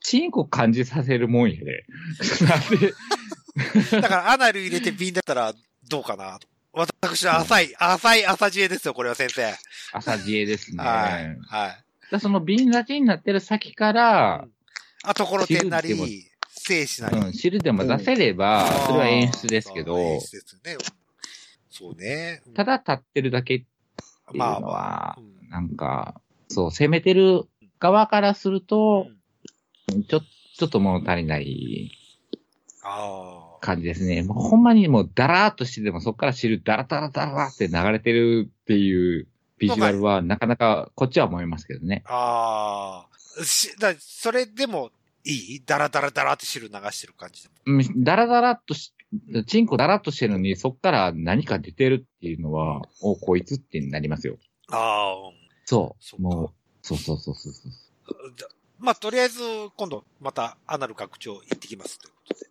[0.00, 1.86] チンコ感じさせるもんやで。
[2.46, 2.94] なんで、
[4.00, 5.54] だから、アナル入れて瓶だったら
[5.88, 6.48] どうかなと。
[6.72, 9.54] 私は浅い、浅い朝知恵ですよ、これは先生。
[9.92, 10.82] 朝知恵ですね。
[10.82, 11.38] はい。
[11.46, 11.84] はい。
[12.10, 14.46] だその瓶立ちになってる先から、
[15.04, 16.30] あところてんなり、
[16.66, 17.16] 精子なり。
[17.18, 20.76] うん、汁でも出せれば、それは演出ですけど演出ですね。
[21.70, 22.42] そうね。
[22.54, 23.66] ただ立ってるだけってい
[24.34, 25.18] うまあのは
[25.50, 27.42] なんか、そう、攻めてる
[27.78, 29.08] 側からすると
[29.92, 31.90] う、んちょ、ちょっと物足りない。
[33.60, 34.22] 感じですね。
[34.22, 39.26] もうほんまにもうダラーっとしててもそこから汁ダラダラダラって流れてるっていう
[39.58, 42.02] ビジュアルはなかなかこっちは思いますけどね。
[42.06, 43.44] ああ。
[43.44, 44.90] し、だ、それでも
[45.24, 45.62] いい？
[45.64, 47.48] ダラダラダラって汁流してる感じ
[47.96, 48.92] ダラダラっとし、
[49.46, 54.36] チンコダラっとしてるのにそっから何か出てるっていうのは、お、こいつってなりますよ。
[54.70, 55.34] ああ、うん
[55.64, 55.96] そ。
[56.00, 56.50] そうっかもう、
[56.82, 57.54] そうそうそうそう
[58.78, 59.40] まあ、とりあえず、
[59.76, 62.50] 今度、また、アナル拡張行ってきますということで。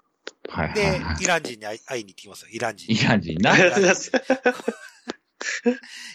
[0.50, 1.24] はいはいでは、い。
[1.24, 3.00] イラン人に会いに行ってきますよ、イラン人に。
[3.00, 3.56] イラン人な？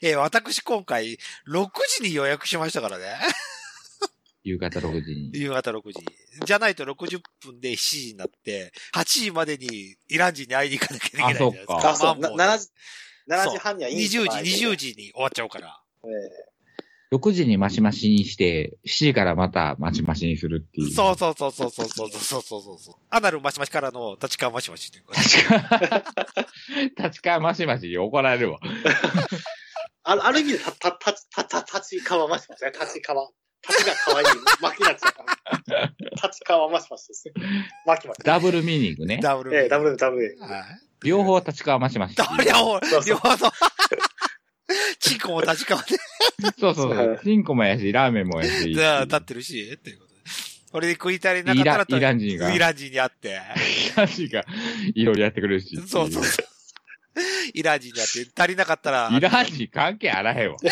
[0.03, 1.19] えー私今回、
[1.49, 1.69] 6
[2.01, 3.05] 時に予約しましたからね。
[4.49, 5.31] 夕方6時に。
[5.35, 6.07] 夕方6時。
[6.45, 11.77] じゃないと60分で7時になって、8時までにイラン人に会いに行かなきゃいけないじゃないですか。
[11.77, 12.71] あそっかあ、そう、まあもな7時、
[13.29, 14.21] 7時半には20いい時、
[14.67, 15.81] 20時に終わっちゃうから。
[16.05, 16.09] え
[17.11, 20.91] 6時にマシマシにして、7時からまたマシマシにするっていう。
[20.91, 22.95] そうそうそうそうそうそうそうそうそうそう。
[23.09, 25.15] アナルマシマシからの立川マシマシっていうか。
[25.15, 28.61] 確か、 立川マシマシに怒られるわ。
[30.03, 32.73] あるある意味で、た、た、た、た、た、立ち川ましましね。
[32.73, 33.31] 立ち川。
[33.67, 34.27] 立ちが可愛い。
[34.61, 35.25] 巻きになっちゃうか
[35.75, 35.93] ら。
[36.15, 37.35] 立ち川ましましですね。
[37.87, 38.19] 巻きまし。
[38.25, 39.21] ダブルミーニングね。
[39.23, 39.57] ダブル。
[39.57, 40.37] ええ、ダブル、ダブル。
[40.41, 40.65] はい。
[41.05, 42.17] 両方立川マシマシ。
[42.17, 43.53] 両方、そうそう両方の、
[44.99, 45.97] チンコも立川で、
[46.59, 47.21] そうそうそう。
[47.23, 48.75] チンコもやし、ラーメンもやし。
[48.75, 50.19] じゃあ立ってるし、っていうことで。
[50.71, 53.41] これで食い足りなかったらとイランイラン人がイラン人に会って。
[53.95, 54.45] イラン人が
[54.95, 55.77] いろいろやってくれるし。
[55.87, 56.47] そうそうそう。
[57.55, 60.57] イラン人に会って、足りなかったら、イラン人関係あらへんわ。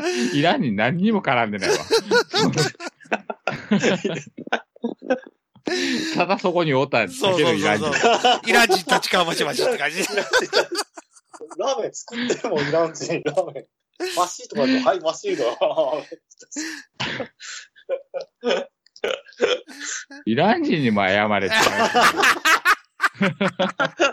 [0.34, 1.76] イラン人何にも絡んでないわ。
[6.14, 8.40] ただそこにおっただけのイラン人そうそう。
[8.46, 10.02] イラン人立川ましましって感じ。
[11.58, 13.66] ラーメン作ってもいらんし、ラーメン。
[14.16, 15.44] マシーとかだと、はい、マシーだ。
[20.24, 21.90] イラン人にも謝れって話。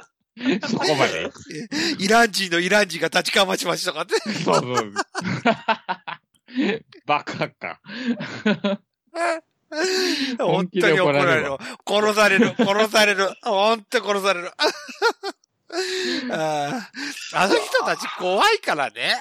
[0.69, 1.32] そこまで？
[2.00, 4.15] イラン人のイラン人が立川ましましとかって。
[4.43, 4.93] そうそう。
[7.06, 7.80] バカか。
[10.39, 11.58] 本当に怒られる。
[11.86, 13.30] 殺される、殺される。
[13.43, 14.52] 本当に殺される。
[16.30, 16.88] あ
[17.47, 19.13] の人たち怖いからね。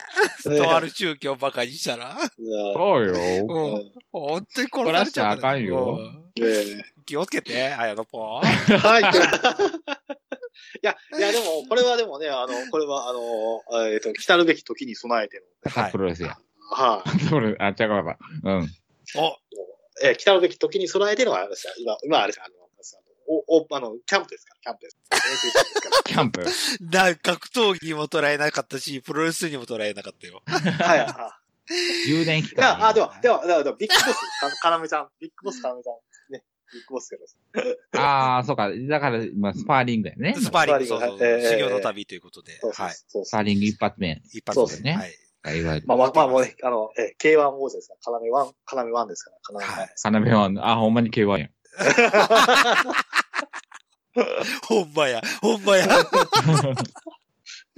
[0.45, 2.17] とある宗教ばかりしたら。
[2.37, 3.15] そうよ。
[3.49, 5.99] うん本当に殺されちゃうあかんよ
[7.05, 9.05] 気をつけて、あやのぽはい。
[10.83, 15.71] いや、いや、でも、これはでもね、あの、これは、あの、えっ、と、来たるべき時に備えての。
[15.71, 16.39] ハプロレスや。
[16.71, 18.19] はい、 プロレス、あ、違うか。
[18.45, 18.69] うん。
[19.17, 19.37] お、
[20.03, 22.55] えー来たるべき時に備えてのは、あれですよ今、今あれですよあの、
[23.29, 24.97] お、お、あの、キャンプですから、キャンプです。
[26.05, 26.45] キャンプ。
[26.91, 30.43] だ、格闘技にも捉えなかったし、プロレスにも捉えなかったよ。
[30.47, 30.59] ら。
[30.59, 32.07] はい、はい。
[32.07, 32.89] 充電期いや、間。
[32.89, 35.95] あ、では、では、では、ビッグボス、か、かなめちゃん、ビッグボスかなめちゃん、
[36.67, 37.39] ね、ビッグボスです。
[37.97, 38.71] ああ、そうか。
[38.71, 40.35] だから、まあ、スパーリングやね。
[40.39, 41.51] スパーリング、そうそうそう、えー。
[41.51, 42.53] 修行の旅ということで。
[42.75, 42.95] はい。
[43.09, 44.21] そうスパーリング一発目。
[44.33, 44.93] 一発そうですね。
[44.95, 45.11] はい。
[45.55, 45.63] い。
[45.63, 45.87] わゆる。
[45.87, 50.03] まあまあ、まあもうね、あの、えー、K1 王者ですから、かなめ1、かなめ1ですから、かなめ1です。
[50.03, 51.49] カナメは、あ、ほんまに K1 や。
[54.67, 55.87] ほんまや、ほんまや。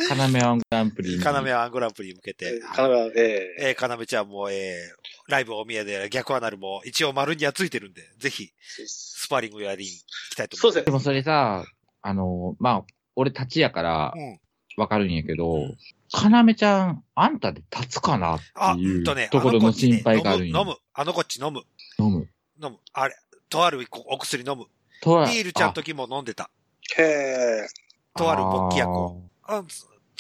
[0.09, 1.23] カナメワングランプリに。
[1.23, 2.47] カナメワングランプリに向けて。
[2.47, 8.49] えーかなめ1、ええー、かなめちゃんも、えー、ライブお宮で逆アナルも一応丸にはついてるんで、ぜひ、ー、
[8.87, 10.85] スパーリングやりに行きたいとそうですね。
[10.87, 11.65] でもそれさ、
[12.01, 14.41] あの、まあ、俺立ちやからうん。
[14.79, 15.77] わかるんやけど、うん
[16.11, 20.59] かなめちゃん、あんたで立つかなってあ、いううんとね、ところの心配があるんや。
[20.59, 20.77] 飲む、飲む。
[20.95, 21.61] あのこっち飲む。
[21.99, 22.29] 飲む。
[22.63, 22.79] 飲む。
[22.95, 23.15] あれ、
[23.51, 24.65] とあるお薬飲む。
[25.03, 26.49] とはビールちゃん時も飲んでた。
[26.97, 27.69] へえ。
[28.17, 29.23] とある勃起薬を。
[29.43, 29.63] あ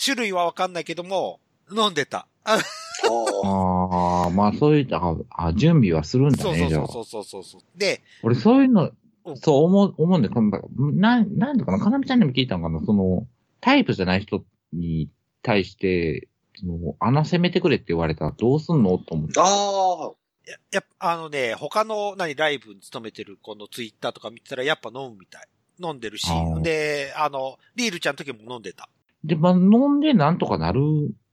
[0.02, 1.40] 種類はわかんないけども、
[1.74, 2.28] 飲んでた。
[3.44, 6.86] ああまあそういう、あ、あ準備はするんだそうね、じゃあ。
[6.86, 7.60] そうそうそうそう。
[7.76, 8.90] で、俺そういうの
[9.24, 13.26] うん、そう思う、思うんで、なん、なんだかな、かなみちゃんにも聞いたのかな、その、
[13.60, 14.42] タイプじゃない人
[14.72, 15.10] に
[15.42, 19.38] 対して、その、穴攻めてくれって言われたらどうすんのと思って。
[19.38, 19.44] あ。
[19.44, 20.12] あ
[20.48, 25.48] や、やっぱ、あのね、他の、何、ライブに勤めてるこのツイッターとか見てたら、やっぱ飲むみたい。
[25.80, 26.26] 飲んでるし
[26.62, 28.88] で、あの、リールちゃん時も飲んでた。
[29.24, 30.80] で、まあ、飲んでなんとかなる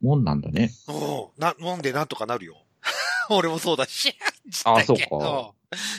[0.01, 0.71] もんなんだね。
[0.87, 1.41] うん。
[1.41, 2.65] な、飲んでなんとかなるよ。
[3.29, 4.13] 俺もそうだし。
[4.45, 4.83] 実あ。
[4.83, 5.51] そうかん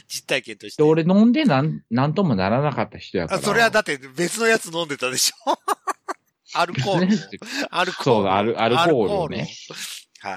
[0.08, 0.82] 実体験として。
[0.82, 3.40] で、俺飲んでなん、なんともならなかった人やから。
[3.40, 5.58] あ、それはだって別のやつ飲んでたでしょ
[6.54, 7.40] アルコール。
[7.70, 8.04] アルコール。
[8.04, 9.48] そうアルアルコールね
[10.20, 10.36] はい。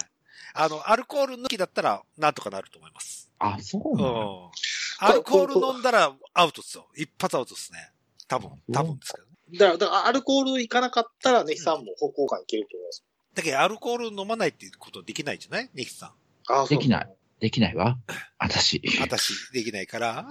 [0.53, 3.29] あの、アルコール抜きだったら、なんとかなると思います。
[3.39, 4.51] あ、そううなのん。
[4.99, 6.88] アルコール飲んだらアウトですよ。
[6.95, 7.91] 一発アウトですね。
[8.27, 9.29] 多分、多分ですけどね。
[9.57, 13.03] だから、だからアルコールいかなかったら、ネヒさんも歩行感いけると思います。
[13.35, 15.69] だけど、アルコール飲まないっていうことできないじゃない？
[15.73, 16.12] ネヒさん。
[16.51, 17.09] あできない。
[17.39, 17.97] できないわ。
[18.38, 18.81] 私。
[18.99, 20.25] 私、できないから。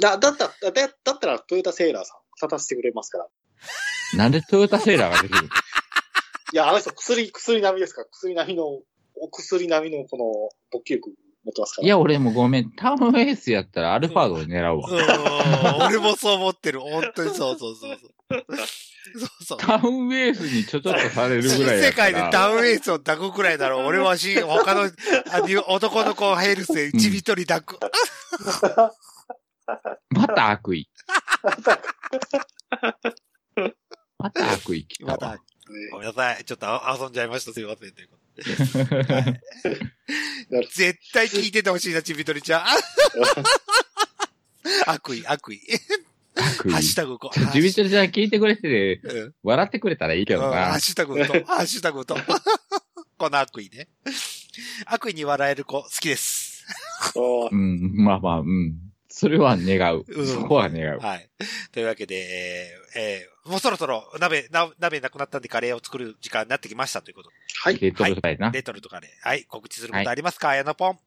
[0.00, 3.28] だ、だったら、だだったらトヨタセーラーさん、立たせてくれますから。
[4.16, 5.48] なんでトヨタセーラーができる？
[6.52, 8.64] いや、あの人、薬、薬並みですから、薬並みの、
[9.16, 10.24] お薬並みのこの、
[10.70, 11.10] 勃起力
[11.44, 11.86] 持ってますから。
[11.86, 12.70] いや、俺もごめん。
[12.72, 15.80] タウンエースやったらアルファードを狙うわ。
[15.80, 15.86] うん。
[15.86, 16.80] 俺もそう思ってる。
[16.80, 18.10] 本当にそうそうそうそう。
[18.32, 19.58] そうそう。
[19.58, 21.92] タウンエースにちょちょっとされるぐらいや世。
[21.92, 23.86] 界でダウンエースを抱くくらいだろう。
[23.86, 24.90] 俺はし、 他の、
[25.68, 27.80] 男の子ヘルスでちびとり抱く。
[30.10, 30.88] また悪意。
[34.18, 35.38] また悪意来たまたわ。、
[35.90, 36.44] ごめんなさい。
[36.44, 37.52] ちょっとあ遊んじゃいました。
[37.52, 37.92] すいません。
[37.92, 38.42] ということで
[39.12, 39.40] はい
[40.72, 42.62] 絶対聞いててほしいな、ちびとりちゃん。
[44.86, 45.60] 悪意、悪意。
[46.70, 46.82] ハッ。
[46.82, 47.52] シュタグこう。
[47.52, 50.80] ジビトルちゃん聞いてくれてて、うん笑ってくれたらいいけどなうんハッ。
[50.80, 52.16] シュタグと、ハッシュタグと。
[53.18, 53.88] この悪意ね。
[54.86, 56.64] 悪意に笑える子、好きです。
[57.12, 58.74] そううん、まあまあ、うん。
[59.08, 60.04] それは願う。
[60.06, 60.98] うんそこは願う。
[60.98, 61.30] はい。
[61.70, 67.34] というわけで、えーえーもうそろそろ鍋、な鍋なくなったんでカレーを作る時間になってきましたということで。
[67.64, 67.78] はい。
[67.80, 68.50] レトルトやな。
[68.50, 69.28] レトルトカレー。
[69.28, 69.44] はい。
[69.46, 70.98] 告知することありますか、あやのぽん。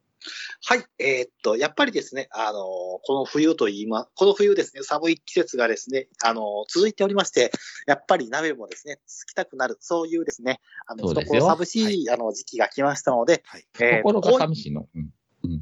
[0.67, 0.85] はい。
[0.99, 7.51] えーっと、やっぱりですね、あのーこの冬と言いま、この冬ですね、寒い季節がですね、あのー続いておりまして、
[7.87, 13.67] やっぱり鍋もですね、つきたくなる、そういうですね、あの、懐寂しい、あの、時期が来ましたので、はい。
[13.79, 14.87] えー心が寂しいの。
[14.95, 15.09] うん。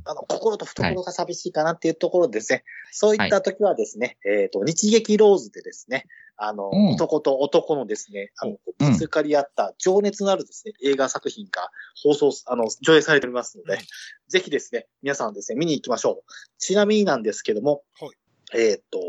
[0.05, 6.05] あの、心と懐が寂しいかなっていうところでですね、そういった時はですね、えっ、と、日劇ローズでですね、
[6.37, 11.69] あの、うん男と男のですね、あの、うんぶつかり合った情熱のあるですね、映画作品が
[12.01, 13.79] 放送、あの、上映されておりますので、うん
[14.29, 16.31] ぜひですね、皆さんですね、見に行きましょう。
[16.57, 18.99] ちなみになんですけども、はいえっ、と、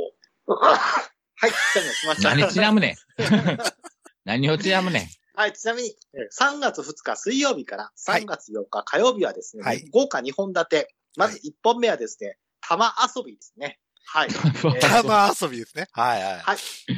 [0.55, 2.35] はい、来ました。
[2.35, 2.97] 何ちなむねん。
[4.25, 5.24] 何をちなむねん。
[5.37, 10.95] はい、ちなみに、えー3月2日水曜日から3月4日火曜日はですね、はい豪華2本立て。
[11.17, 13.79] まず1本目はですね、玉遊びですね。
[14.07, 14.29] はい。
[14.29, 15.87] ー玉遊びですね。
[15.93, 16.39] はいはい。
[16.39, 16.57] はい。
[16.89, 16.97] えー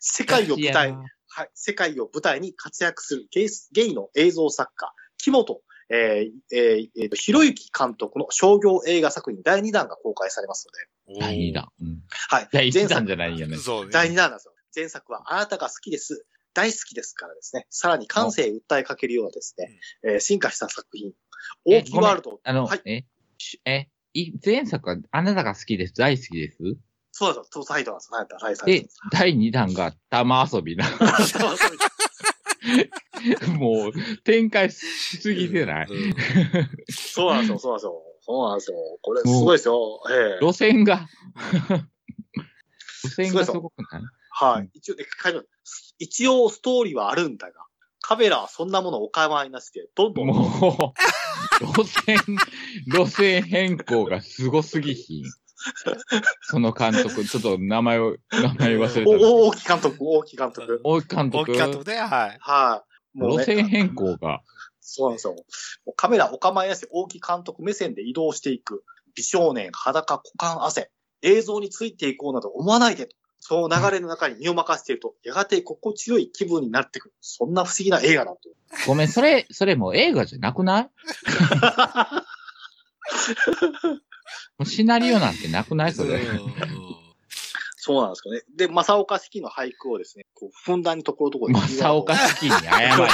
[0.00, 1.50] 世界を舞台、はい。
[1.54, 5.60] 世界を舞台に活躍するゲイスゲイの映像作家、木本、
[5.90, 10.68] えーえーえーと、ひろゆき監督の商業映画作品第2弾が公開されます
[11.06, 11.68] ので、第2弾。
[11.80, 12.02] うん。
[12.28, 12.48] はい。
[12.52, 13.56] 第1前作弾じゃないよね。
[13.56, 13.90] そうね。
[13.92, 14.54] 第2弾なんですよ。
[14.74, 16.26] 前作はあなたが好きです。
[16.54, 17.66] 大好きですからですね。
[17.70, 21.12] さらに感性を訴えかけるようなですね、えー進化した作品。
[21.66, 22.40] え大きいワールド。
[22.42, 22.80] あの、はい。
[22.84, 23.04] え、
[23.38, 25.94] しえ、い前作はあなたが好きです。
[25.94, 26.58] 大好きです
[27.12, 27.64] そうなんですよ。
[27.64, 28.16] タイトなんですよ。
[28.18, 30.84] タイト、タイで、第2弾が玉遊びな。
[33.58, 33.92] もう、
[34.24, 34.76] 展開し
[35.18, 35.86] すぎてない。
[35.88, 36.14] うん
[36.90, 38.02] そうなんですよ、そうなんですよ。
[38.20, 38.76] そうなんですよ。
[39.02, 40.02] これ、すごいですよ。
[40.10, 41.08] ええ路線が、
[43.04, 44.02] 路線がすごくない？
[44.40, 44.70] はい。
[44.74, 44.94] 一応
[45.98, 47.54] 一応ストーリーはあるんだが、
[48.00, 50.94] カメラはそんなものお構いなしで、どんどん、も
[51.64, 52.18] う、路線、
[52.86, 55.24] 路線変更がすごすぎひん。
[56.42, 59.26] その監督、ちょっと名前を、名前忘れた。
[59.26, 60.80] お大木監督、大木監督。
[60.84, 62.38] 大木監大督きかったね、はい。
[62.40, 62.84] は
[63.14, 63.18] い。
[63.18, 64.42] もう路ね、線変更が、
[64.80, 65.34] そうなんですよ。
[65.96, 68.84] カメラお構いなしで大木監督目線で移動していく。
[69.16, 70.92] 美少年、裸、股間、汗。
[71.22, 73.17] 映像についていこうなど思わないでと。
[73.48, 77.14] その流れの中に身を任せていると、やがて心地よい気分になってくる。
[77.22, 78.38] そんな不思議な映画だと。
[78.86, 80.84] ごめん、それ、 それもう映画じゃなくない？
[84.58, 85.94] もうシナリオなんてなくない？
[85.94, 86.20] それ。
[86.20, 86.52] うん
[87.80, 88.42] そうなんですかね。
[88.54, 92.88] で、正岡式の俳句をですね、こう、ふんだんにところどころで正岡式に謝れ。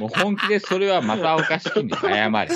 [0.00, 2.48] もう本気でそれは正岡式に謝れ。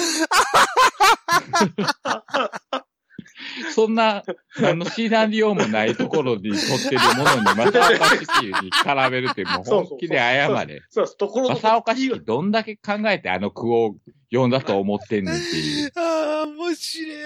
[3.74, 4.22] そんな、
[4.62, 10.82] あの、シナリオもないところに撮ってるものに正岡式に絡めるってもう本気で謝れ。
[10.90, 11.16] そうです。
[11.16, 13.96] ところどこ正岡式どんだけ考えてあの句を
[14.32, 15.92] 読んだと思ってんねんっていう。
[15.96, 17.16] ああ、面白い。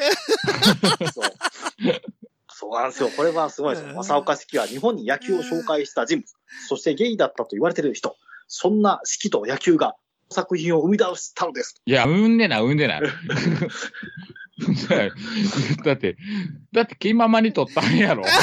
[1.12, 1.24] そう。
[2.56, 3.10] そうなんですよ。
[3.10, 3.94] これはすごいですよ。
[3.94, 6.34] 正岡式は日本に野球を紹介した人物、
[6.68, 8.16] そしてゲイだったと言われている人、
[8.46, 9.96] そんな式と野球が
[10.30, 11.80] 作品を生み出したのです。
[11.84, 13.02] いや、産んでない、産んでない。
[15.84, 16.16] だって、
[16.72, 18.24] だって、気ままに撮ったんやろ。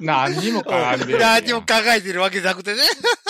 [0.00, 2.80] 何にも絡んでんねん何も考えてるわけじゃなくてね。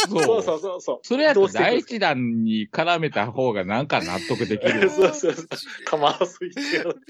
[0.08, 4.90] そうそうそうそうそれやと第一弾に絡めた方がなんか納得できるわ。
[4.92, 5.46] そうそうそう。
[5.86, 6.60] 玉遊びって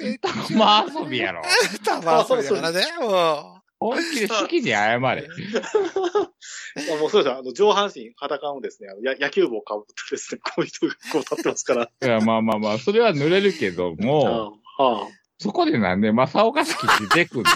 [0.05, 0.19] いう。
[0.19, 1.43] 玉遊びやろ。
[1.85, 2.85] 玉遊びだからね。
[3.01, 3.52] も
[3.83, 5.23] 本気で式に謝れ。
[5.23, 5.25] い
[6.89, 7.39] やもうそうですよ。
[7.39, 11.91] あの、上半身裸のですね、あのや野球帽をかぶってですね、こういう人がこう立ってますから。
[12.03, 15.09] いや、まあまあまあ、それは濡れるけども、 ああ
[15.39, 17.51] そこでなんで正岡式出てくんの？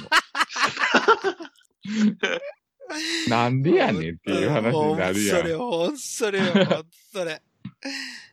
[3.28, 5.38] なんでやねんっていう話になるやん。
[5.40, 7.42] それ、ほんそれよ、ほんそれ。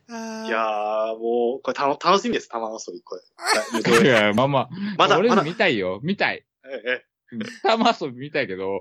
[0.09, 4.03] あいやー、もう、これたの楽しみです、玉遊び、これ。
[4.03, 5.99] いや、まあまあ、まだ、俺見たいよ。
[6.03, 6.45] 見たい。
[6.65, 7.05] ええ、
[7.63, 8.79] 玉遊び見たいけど、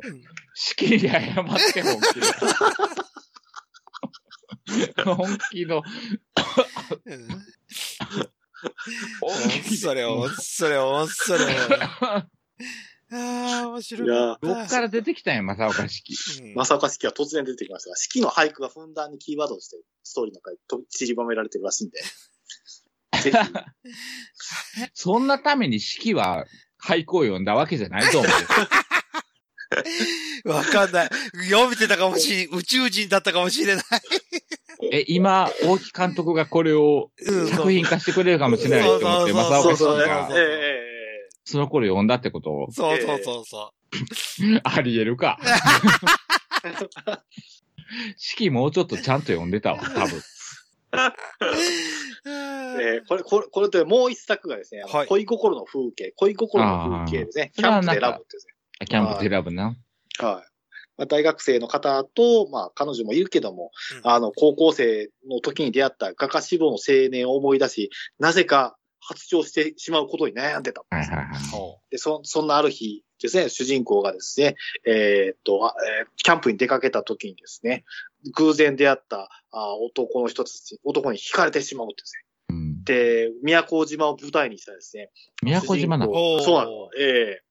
[0.54, 1.22] 式に謝っ
[1.72, 2.26] て本気で。
[5.04, 5.82] 本気の、
[9.76, 11.44] それ、ほんそれ、ほんそれ。
[13.14, 16.14] ああ、面白いやどっから出てきたんや、正岡式。
[16.42, 22.00] うん正岡式は突然出てきましたが、式の俳句がふんだんにキーワードとして、ストーリーの中にと散りばめられてるらしいんで。
[24.94, 26.46] そんなために式は
[26.82, 28.30] 俳句を読んだわけじゃないと思う。
[30.50, 31.08] わかんない。
[31.48, 32.58] 読めてたかもしれん。
[32.58, 33.84] 宇宙人だったかもしれない。
[34.90, 40.28] え、今、大木監督がこれをうん作品化してくれるかもしれないと思って、正岡式そうそう、ええが
[41.44, 43.72] その頃読んだってことそうそうそうそ
[44.64, 45.38] あり得るか。
[48.16, 50.22] 式もうちょっとちゃんと読んでたわ、多分。
[50.92, 50.96] う。
[52.80, 57.52] ええこれ、これ、これでもう一作がですね、あのはい恋心の風景、恋心の風景ですね。
[57.54, 58.86] キャンプでラブってですね。
[58.86, 59.76] キャンプで選ぶな。
[60.18, 60.52] はい。
[60.98, 63.70] まあ、大学生の方と、まあ、彼女もいるけども、
[64.04, 70.82] うんあの、高校生の時に出会った画家志望の青年を思い出し、なぜか発情してしまうことに悩んでた。
[70.90, 71.26] はいはいはい。
[71.50, 77.84] ほで、そ、そんなある日ですね、主人公がですね、えーっと、あえーキャンプに出かけた時にですね、
[78.34, 82.12] 偶然出会ったあ男の人たち、男に惹かれてしまうんです
[82.50, 82.82] うんね。
[82.84, 85.10] で、宮古島を舞台にしたですね。
[85.42, 86.12] 宮古島なの？
[86.40, 86.88] そうなの。
[86.98, 87.42] ええ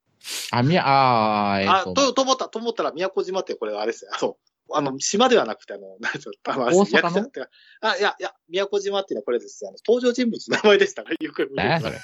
[0.52, 4.10] あ、みや、あーえっ、あ、と、と、と思った、と思ったら宮古島ってこれあれですよ。
[4.14, 4.36] あの、
[4.74, 7.48] あの、島ではなくて、あの、 なんですか、あの、大
[7.80, 9.70] あ、いや、いや、宮古島っていうのはこれですよ。
[9.70, 11.16] あの、登場人物の名前でしたね。
[11.20, 11.98] よく見何やそれ？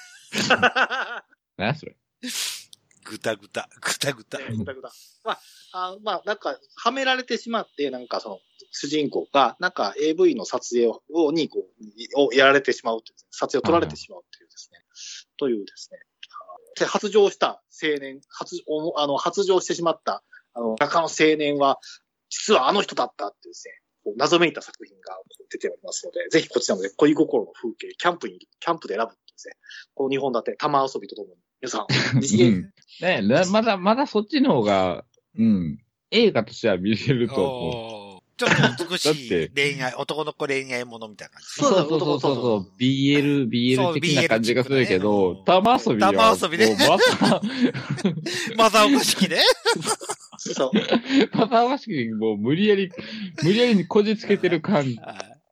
[1.56, 1.96] 何やそれ？
[3.04, 4.38] ぐたぐた、ぐたぐた。
[4.38, 4.90] ぐだぐだ
[5.24, 5.38] まあ、
[5.72, 8.40] あまあ、なんか、はめられてしまって、なんかその、
[8.70, 11.66] 主人公が、なんか AV の撮影を、に、こ
[12.16, 14.78] う、をやられてしまうっていう、撮影を取られてしまうっていうですね。
[15.38, 15.98] というですね。
[16.78, 20.22] で、発情した青年、発、おあの、発情してしまった、
[20.54, 21.78] あの、画家の青年は、
[22.30, 25.16] 実はあの人だったっていうですね、謎めいた作品が
[25.50, 29.54] 出ておりますので、ぜひこちらもね、恋心の風景、キャンプに、キャンプで選ぶっていうですね、
[29.94, 31.86] こう日本だって玉遊びとともに、皆さん、
[32.20, 32.70] 実現
[33.02, 33.22] うん。
[33.22, 35.04] ねなまだ、まだそっちの方が、
[35.36, 35.78] うん。
[36.10, 38.07] 映画としては見れると思う。
[38.38, 41.48] ちょっと美しい恋愛、男の子恋愛ものみたいな感じ。
[41.48, 42.72] そうそうそうそうそう。
[42.80, 46.12] BL、そう BL 的な感じがするけど、BL 玉遊びは。
[46.12, 47.42] 玉遊びねもうまた、
[48.56, 49.38] マザー岡式ね。
[50.38, 50.70] そう。
[51.36, 52.92] またわしきもう無理やり、
[53.42, 54.94] 無理やりにこじつけてる感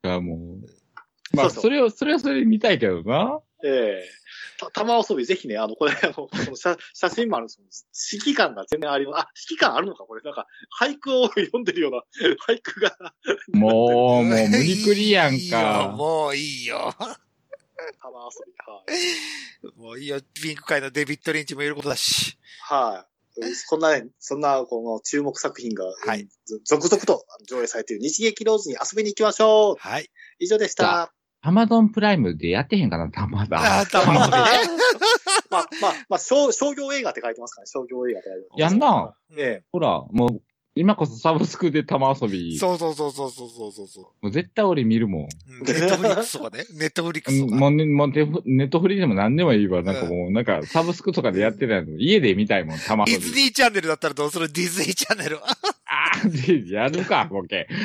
[0.04, 1.36] がもう。
[1.36, 3.40] まあ、それを、それはそれで見たいけどな。
[3.64, 4.15] ええた
[4.72, 9.20] 玉遊びぜひね、あの、これ、 あの、この写写真もあるんですけど、指揮感が全然あります。
[9.22, 10.46] あ、指揮感あるのかこれ、なんか、
[10.80, 12.02] 俳句を 読んでるような、
[12.46, 12.96] 俳句が、
[13.52, 15.94] もう、もう無理くりやんいいよか。
[15.96, 16.94] もういいよ。
[18.00, 18.52] 玉遊び。
[18.58, 18.84] は
[19.74, 19.80] い。
[19.80, 20.20] もういいよ。
[20.34, 22.38] ピンク界のデビッド・リンチもいることだし。
[22.62, 23.16] はい。
[23.68, 29.76] こんなね、そんな、この注目作品が、はいず続々と上映されている日劇ローズに遊びに行きましょう。
[29.78, 30.10] はい。
[30.38, 31.12] 以上でした。
[31.46, 33.84] アマゾンプライムでやってへんかな、たまあだ。
[33.84, 34.36] ー、玉遊びね。
[35.48, 38.60] まあ、まあ、まあ、商商業映画って書いてますからね、商業映画って書いてます。
[38.60, 39.14] やんな。
[39.38, 39.64] ええ。
[39.70, 40.42] ほら、もう、
[40.74, 42.58] 今こそサブスクで玉遊び。
[42.58, 45.28] そうそうそうそうそうそうそうそもう絶対俺見るもん。
[45.64, 46.64] ネットフリックスとかね。
[46.74, 47.54] ネットフリックスとか。
[47.56, 49.82] もうね、もうネネットフリでも何でもいいわ。
[49.84, 51.96] なんかもう、なんかサブスクとかでやってたの。
[51.96, 53.40] 家で見たいもん、玉遊びディズ。
[53.40, 54.52] ニーチャンネルだったらどうする？
[54.52, 55.38] ディズニーチャンネル。
[55.38, 55.56] あ
[56.24, 57.68] あ、で、やるか、ボケ。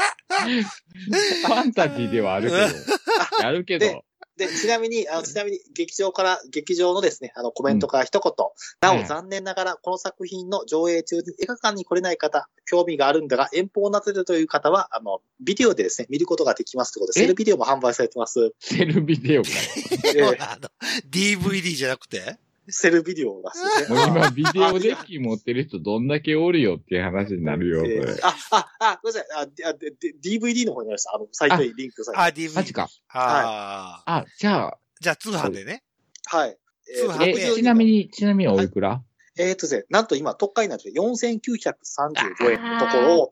[1.46, 3.42] ファンタジーではあるけど。
[3.42, 4.04] やるけど。
[4.40, 8.32] で、ちなみに、あの、ちなみに、劇場から、劇場のですね、あの、コメントから一言。
[8.80, 17.24] なお、はい残念ながら、この作品の上映中に映画館に来れない方、興味があるんだが、遠方なってるという方は、あの、ビデオでですね、見ることができますということで、え？
[17.24, 18.52] セルビデオも販売されてます。
[18.60, 20.32] セルビデオかよ。
[20.32, 20.70] えあの、
[21.10, 22.38] DVD じゃなくて？
[22.70, 23.98] セルビデオらしいですね。
[23.98, 28.18] もう今、ビデオデッキ持ってる人どんだけおるよっていう話になるよ、これえー。
[28.22, 29.42] あ、あ、あ、ごめんなさい。
[29.42, 31.14] あ、であでで DVD の方にありました。
[31.14, 32.42] あの、サイトにリンクされて。
[32.42, 32.54] あ、DVD。
[32.54, 32.88] マジか。
[33.08, 34.16] ああ。
[34.18, 35.82] あ、じゃあ、じゃあ通販でね。
[36.26, 36.58] はい。
[36.96, 39.02] 通販でえ、ちなみに、ちなみにおいくら？
[39.38, 43.30] えーっとですね、なんと今、特価になって4935円のところを、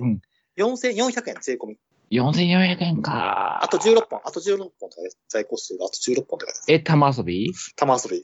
[0.00, 0.20] うん。
[0.56, 1.78] 4400円税込み。
[2.10, 3.60] 4400円か。
[3.62, 4.96] あと16本、あと16本とか
[5.28, 6.64] 在庫数があと16本って書いてます。
[6.68, 7.52] え、玉遊び？
[7.76, 8.18] 玉遊び。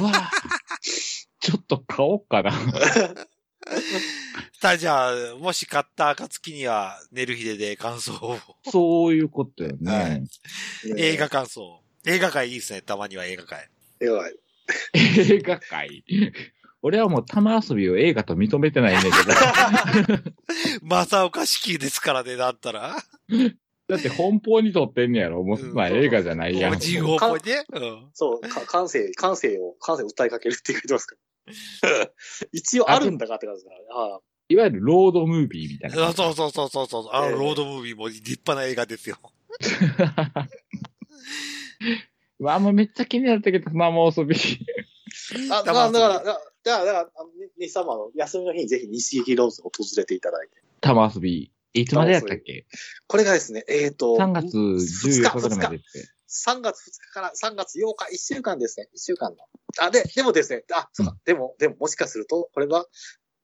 [0.00, 0.12] うわ
[1.40, 2.52] ちょっと買おうかな。
[4.60, 8.38] さあじゃあ、もし買った暁には、寝る日でで感想を。
[8.70, 10.24] そういうことよはね
[10.84, 10.92] い。
[10.96, 11.82] 映画感想。
[12.06, 12.82] 映画界いいですね。
[12.82, 13.68] たまには映画界。
[14.00, 14.34] 映画界。
[14.94, 16.04] 映画界。
[16.82, 19.14] 俺はもう玉遊びを映画と認めてないねんけど。
[20.82, 22.96] 正岡式ですからね、だったら。
[23.88, 25.44] だって本邦に撮ってんねやろ。
[25.44, 26.78] もう、まあ映画じゃないやん。
[26.78, 27.64] 人工っぽいね。
[27.72, 28.10] うん。
[28.14, 31.14] そう、か感性、感性を、感性を訴えかけるって言ってますか
[31.82, 32.10] ら。
[32.52, 33.96] 一応あるんだかって感じだから。
[33.96, 36.08] ああいわゆるロードムービーみたいな。
[36.08, 37.08] あそうそうそうそうそう。
[37.12, 39.18] あの、ええロードムービーも立派な映画ですよ。
[42.40, 44.36] うわ、もうめっちゃ気になったけど、玉遊び。
[45.50, 47.10] あ、だから、だから、だから、だか
[47.58, 50.62] ら、様の休みの日にぜひ西劇ローズを訪れていただいて。
[50.80, 51.52] 玉遊び。
[51.74, 52.66] いつまでやったっけ？
[53.06, 55.84] これがですね、えっ、と、?3 月14日ぐらいまでって。
[56.28, 58.88] 3月2日から3月8日、1週間ですね。
[58.94, 59.38] 1週間の。
[59.78, 62.86] あ、で、でもですね、あ、そうか、でも、でももしかすると、これは、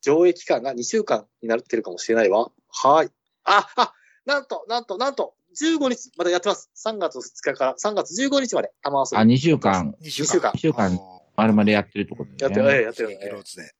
[0.00, 2.52] 上映期間が2週間になってるかもしれないわ。
[2.68, 3.10] はい。
[3.44, 3.94] あ、あ、
[4.26, 6.70] なんと、なんと、なんと、15日までやってます。
[6.86, 9.34] 3月2日から3月15日まで、玉遊あ、び。
[9.34, 12.82] 2週間、2週間2週間丸々やってるってことやってる。
[12.82, 13.72] やってる、ヒローズで。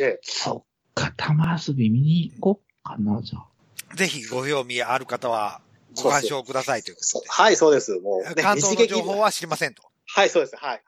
[0.00, 3.96] ええそっか、玉遊び見に行こうかな、じゃあ。
[3.96, 5.62] ぜひご興味ある方は、
[5.96, 7.98] ご鑑賞くださいということそうはい、そうです。
[7.98, 8.42] もう、で。
[8.42, 9.82] 関東の情報は知りませんと。
[10.06, 10.56] はい、そうです。
[10.56, 10.82] はい。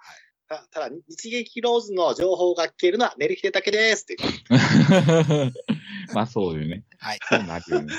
[0.48, 4.04] たただ、日劇ローズの情報が聞けるのは、寝る日でだけです。
[4.04, 4.16] ってい
[5.48, 5.52] う。
[6.12, 6.84] まあそうよね。
[6.98, 7.18] はい。
[7.28, 7.94] そうなるよね。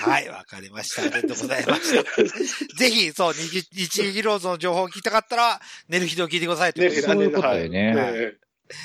[0.00, 1.02] はい、わかりました。
[1.02, 2.02] ありがとうございました。
[2.76, 7.02] ぜひ、そう、日日劇ローズの情報を聞きたかったら、寝る日でを聞いてくださいということで。
[7.02, 8.36] そういうことよねはいえ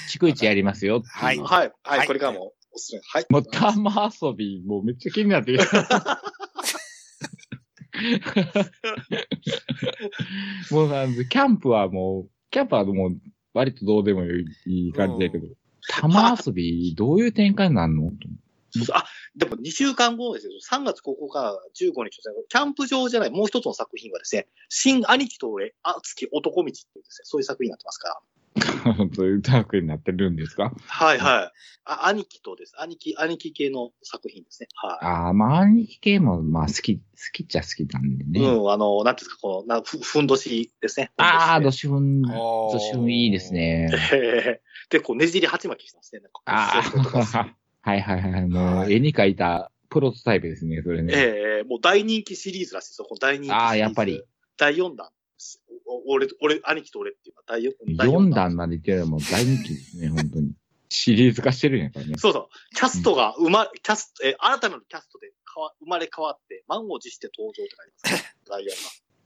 [0.10, 1.02] 逐一やりますよ。
[1.06, 3.02] はいえはい、はい、はいこれからもおすすめ。
[3.06, 3.26] はい。
[3.30, 6.22] もう玉遊び、もうめっちゃ気になってきた。
[10.72, 13.18] もうなんで、キャンプはもう、キャンプはもう、
[13.54, 15.48] 割とどうでもいい感じだけど、
[15.90, 18.12] 玉遊び、どういう展開になるの？
[18.94, 19.06] あ、
[19.38, 20.54] でも2週間後ですよ。
[20.70, 22.36] 3月9日から15日ですね。
[22.50, 28.20] キャンプ場じゃない、もう一つの作品はですね、新兄貴と俺、熱き男道っていうですね、そういう作品になってますから。
[29.16, 30.72] そういうタークになってるんですか？
[30.88, 31.52] はいはい。
[31.86, 32.74] あ、兄貴とです。
[32.80, 34.70] 兄貴、兄貴系の作品ですね。
[34.76, 37.02] はああ、まあ、兄貴系も、まあ、好き、好
[37.34, 38.28] きっちゃ好きなんでい。
[38.28, 38.40] ね。
[38.50, 41.12] うん、あの、なんていうんですか、この、なふ、ふんどしですね。
[41.18, 43.90] ああ、どどしふん、どしふんいいですね。
[44.14, 46.22] えーで、こう、ねじり鉢巻きしてますね。
[46.22, 46.82] なんかあ
[47.34, 47.56] あ、
[47.90, 48.48] はいはいはい。
[48.48, 51.14] もう、はい絵に描いたプロトタイプですね、それね。
[51.16, 53.06] ええもう大人気シリーズらしいですよ。
[53.06, 53.66] この大人気シリーズ。
[53.66, 54.24] あーやっぱり。
[54.58, 55.10] 第4弾。
[55.86, 60.54] お俺、俺、兄貴と俺っていうのは第4 4段まで言っても大人気ですね、 本当に。
[60.90, 62.16] シリーズ化してるんやからね。
[62.18, 62.76] そうそう。
[62.76, 68.36] キャストが生ま、キャスト、えー新たなるキャストで変わ生まれ変わって、満を持して登場って書いてます、 ね。
[68.48, 68.74] ダイヤ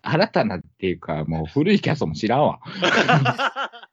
[0.02, 2.60] 新たなっていうか、もう古いキャストも知らんわ。
[2.82, 3.72] が。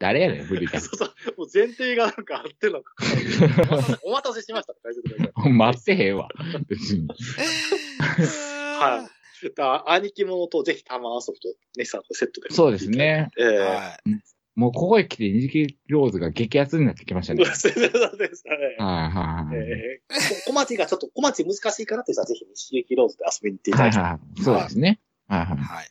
[0.00, 1.08] 誰やねん、古いキャスそうそう。
[1.38, 2.94] もう前提がなんかあってんのか。
[3.02, 5.32] お待たせお待たせしましたって書いてください。
[5.42, 5.50] ト。
[5.50, 6.28] 待ってへんわ。
[6.68, 7.08] 別に。
[8.78, 9.17] はい。
[9.56, 12.50] だ兄貴ものとぜひ玉遊びとネさんとセットで。
[12.50, 12.88] そうです。
[12.90, 13.30] ね。
[13.38, 14.10] ええはい。
[14.54, 17.44] もうここへ来て二次ローズが激アツになってきましたね。
[17.44, 18.74] そうですね。
[18.78, 19.56] はいはいはい。
[19.56, 24.02] えー、小町がちょっと、小町難しいからって人はぜひ西劇ローズで遊びに行っていただきたい。
[24.02, 24.42] はいはい。
[24.42, 25.00] そうですね。
[25.28, 25.48] はいはい。
[25.48, 25.58] はい。
[25.58, 25.86] はい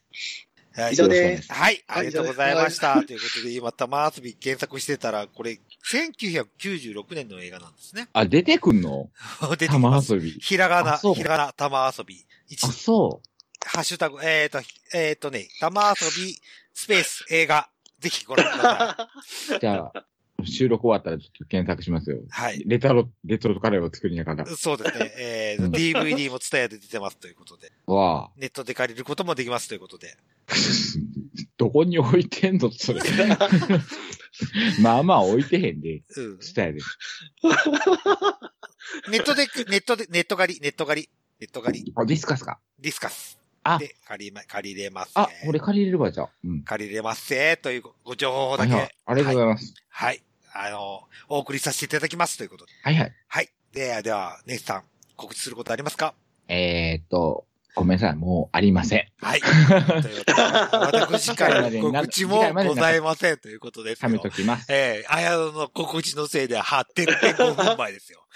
[0.91, 1.51] 以上です。
[1.51, 3.01] はい、ありがとうございました。
[3.01, 5.59] ということで、今、玉遊び検索してたら、これ、
[5.91, 8.09] 1996年の映画なんですね。
[8.13, 9.09] あ、出てくんの？
[9.51, 10.09] 出てきます。
[10.09, 10.31] 玉遊び。
[10.39, 12.23] ひらがな、ひらがな、玉遊び。
[12.47, 13.21] 一あ、そ
[13.65, 14.59] ハッシュタグ、えっ、ー、と、
[14.93, 16.35] えっ、ー、とね、玉遊び、
[16.73, 17.69] スペース、映画。
[17.99, 19.09] ぜひご覧くださ
[19.55, 19.59] う。
[19.59, 20.05] じゃあ、
[20.43, 22.17] 収録終わったらちょっと検索しますよ。
[22.17, 22.21] い。
[22.29, 22.63] はい。
[22.65, 24.45] レトロ、レトロカレーを作りながら。
[24.55, 25.13] そうですね。
[25.17, 27.71] えーうん DVD も伝えで出てますということで。
[27.87, 28.31] わあ。
[28.37, 30.15] ネットで借りることもできますということで。
[31.57, 33.01] どこに置いてんのそれ。
[34.81, 36.03] まあまあ置いてへんで。
[36.15, 36.41] うん。
[36.41, 36.79] したやで。
[39.09, 42.59] ネットで、ネットで、ネット借り、ネット借り、ネット借り、あ、ディスカスか。
[42.79, 43.39] ディスカス。
[43.75, 45.11] あで、借りま、借りれます、ね。
[45.15, 46.29] あ、俺借りれるわ、じゃあ。
[46.43, 46.63] うん。
[46.63, 48.73] 借りれますせというごご情報だけ。
[48.73, 48.91] はいはい。
[49.05, 49.73] ありがとうございます。
[49.89, 50.21] はい。
[50.53, 52.71] あの、お送りさせていただきますということで。
[52.83, 53.13] はいはい。
[53.27, 53.49] はい。
[53.73, 54.83] では、では、ネスさん、
[55.15, 56.13] 告知することありますか？
[56.47, 57.45] えーっと、
[57.75, 58.15] ごめんなさい。
[58.15, 59.05] もうありません。
[59.21, 59.41] はい。
[59.45, 64.65] ということで、私からの告知もございませんということですよ貯めときます。
[64.71, 68.25] ええあやのの告知のせいで、はってって5分前ですよ。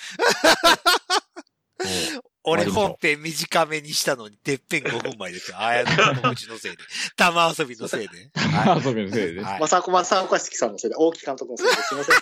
[2.44, 5.60] 俺本編短めにしたのに、てっぺん5分前ですよ。
[5.60, 6.78] あやのの告知のせいで。
[7.16, 8.32] 玉遊びのせいで。
[8.36, 12.16] は遊びのせいでまさこまさおかしきさんのせいで、大木監督のせいですいません。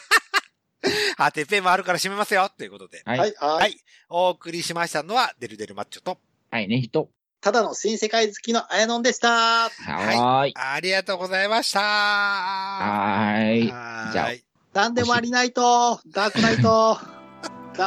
[1.17, 2.49] あ、てっぺんもあるから閉めますよ。
[2.57, 3.01] ということで。
[3.05, 3.13] は。
[3.13, 3.47] はいい、は。
[3.55, 3.77] はいい。
[4.09, 6.19] お送りしましたのは、デルデルマッチョと、
[6.51, 7.09] はいね、人。
[7.41, 9.69] ただの新世界好きのあやのんでした。
[9.69, 10.53] はーい。
[10.57, 11.79] ありがとうございました。
[11.79, 13.71] はーい。
[13.71, 14.43] はじゃあい。
[14.73, 16.97] なんでもありないと、ダークナイト、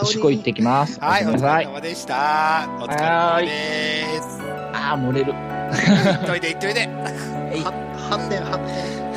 [0.01, 0.99] おしっこ行ってきます。
[1.01, 1.59] はい、お疲。
[1.59, 2.67] れ様でした。
[2.81, 4.41] お疲れ様です。
[4.73, 5.35] あー、漏れる。
[5.35, 6.87] 行っといで行っと いで。
[6.87, 7.73] は
[8.11, 9.12] 発展、発展。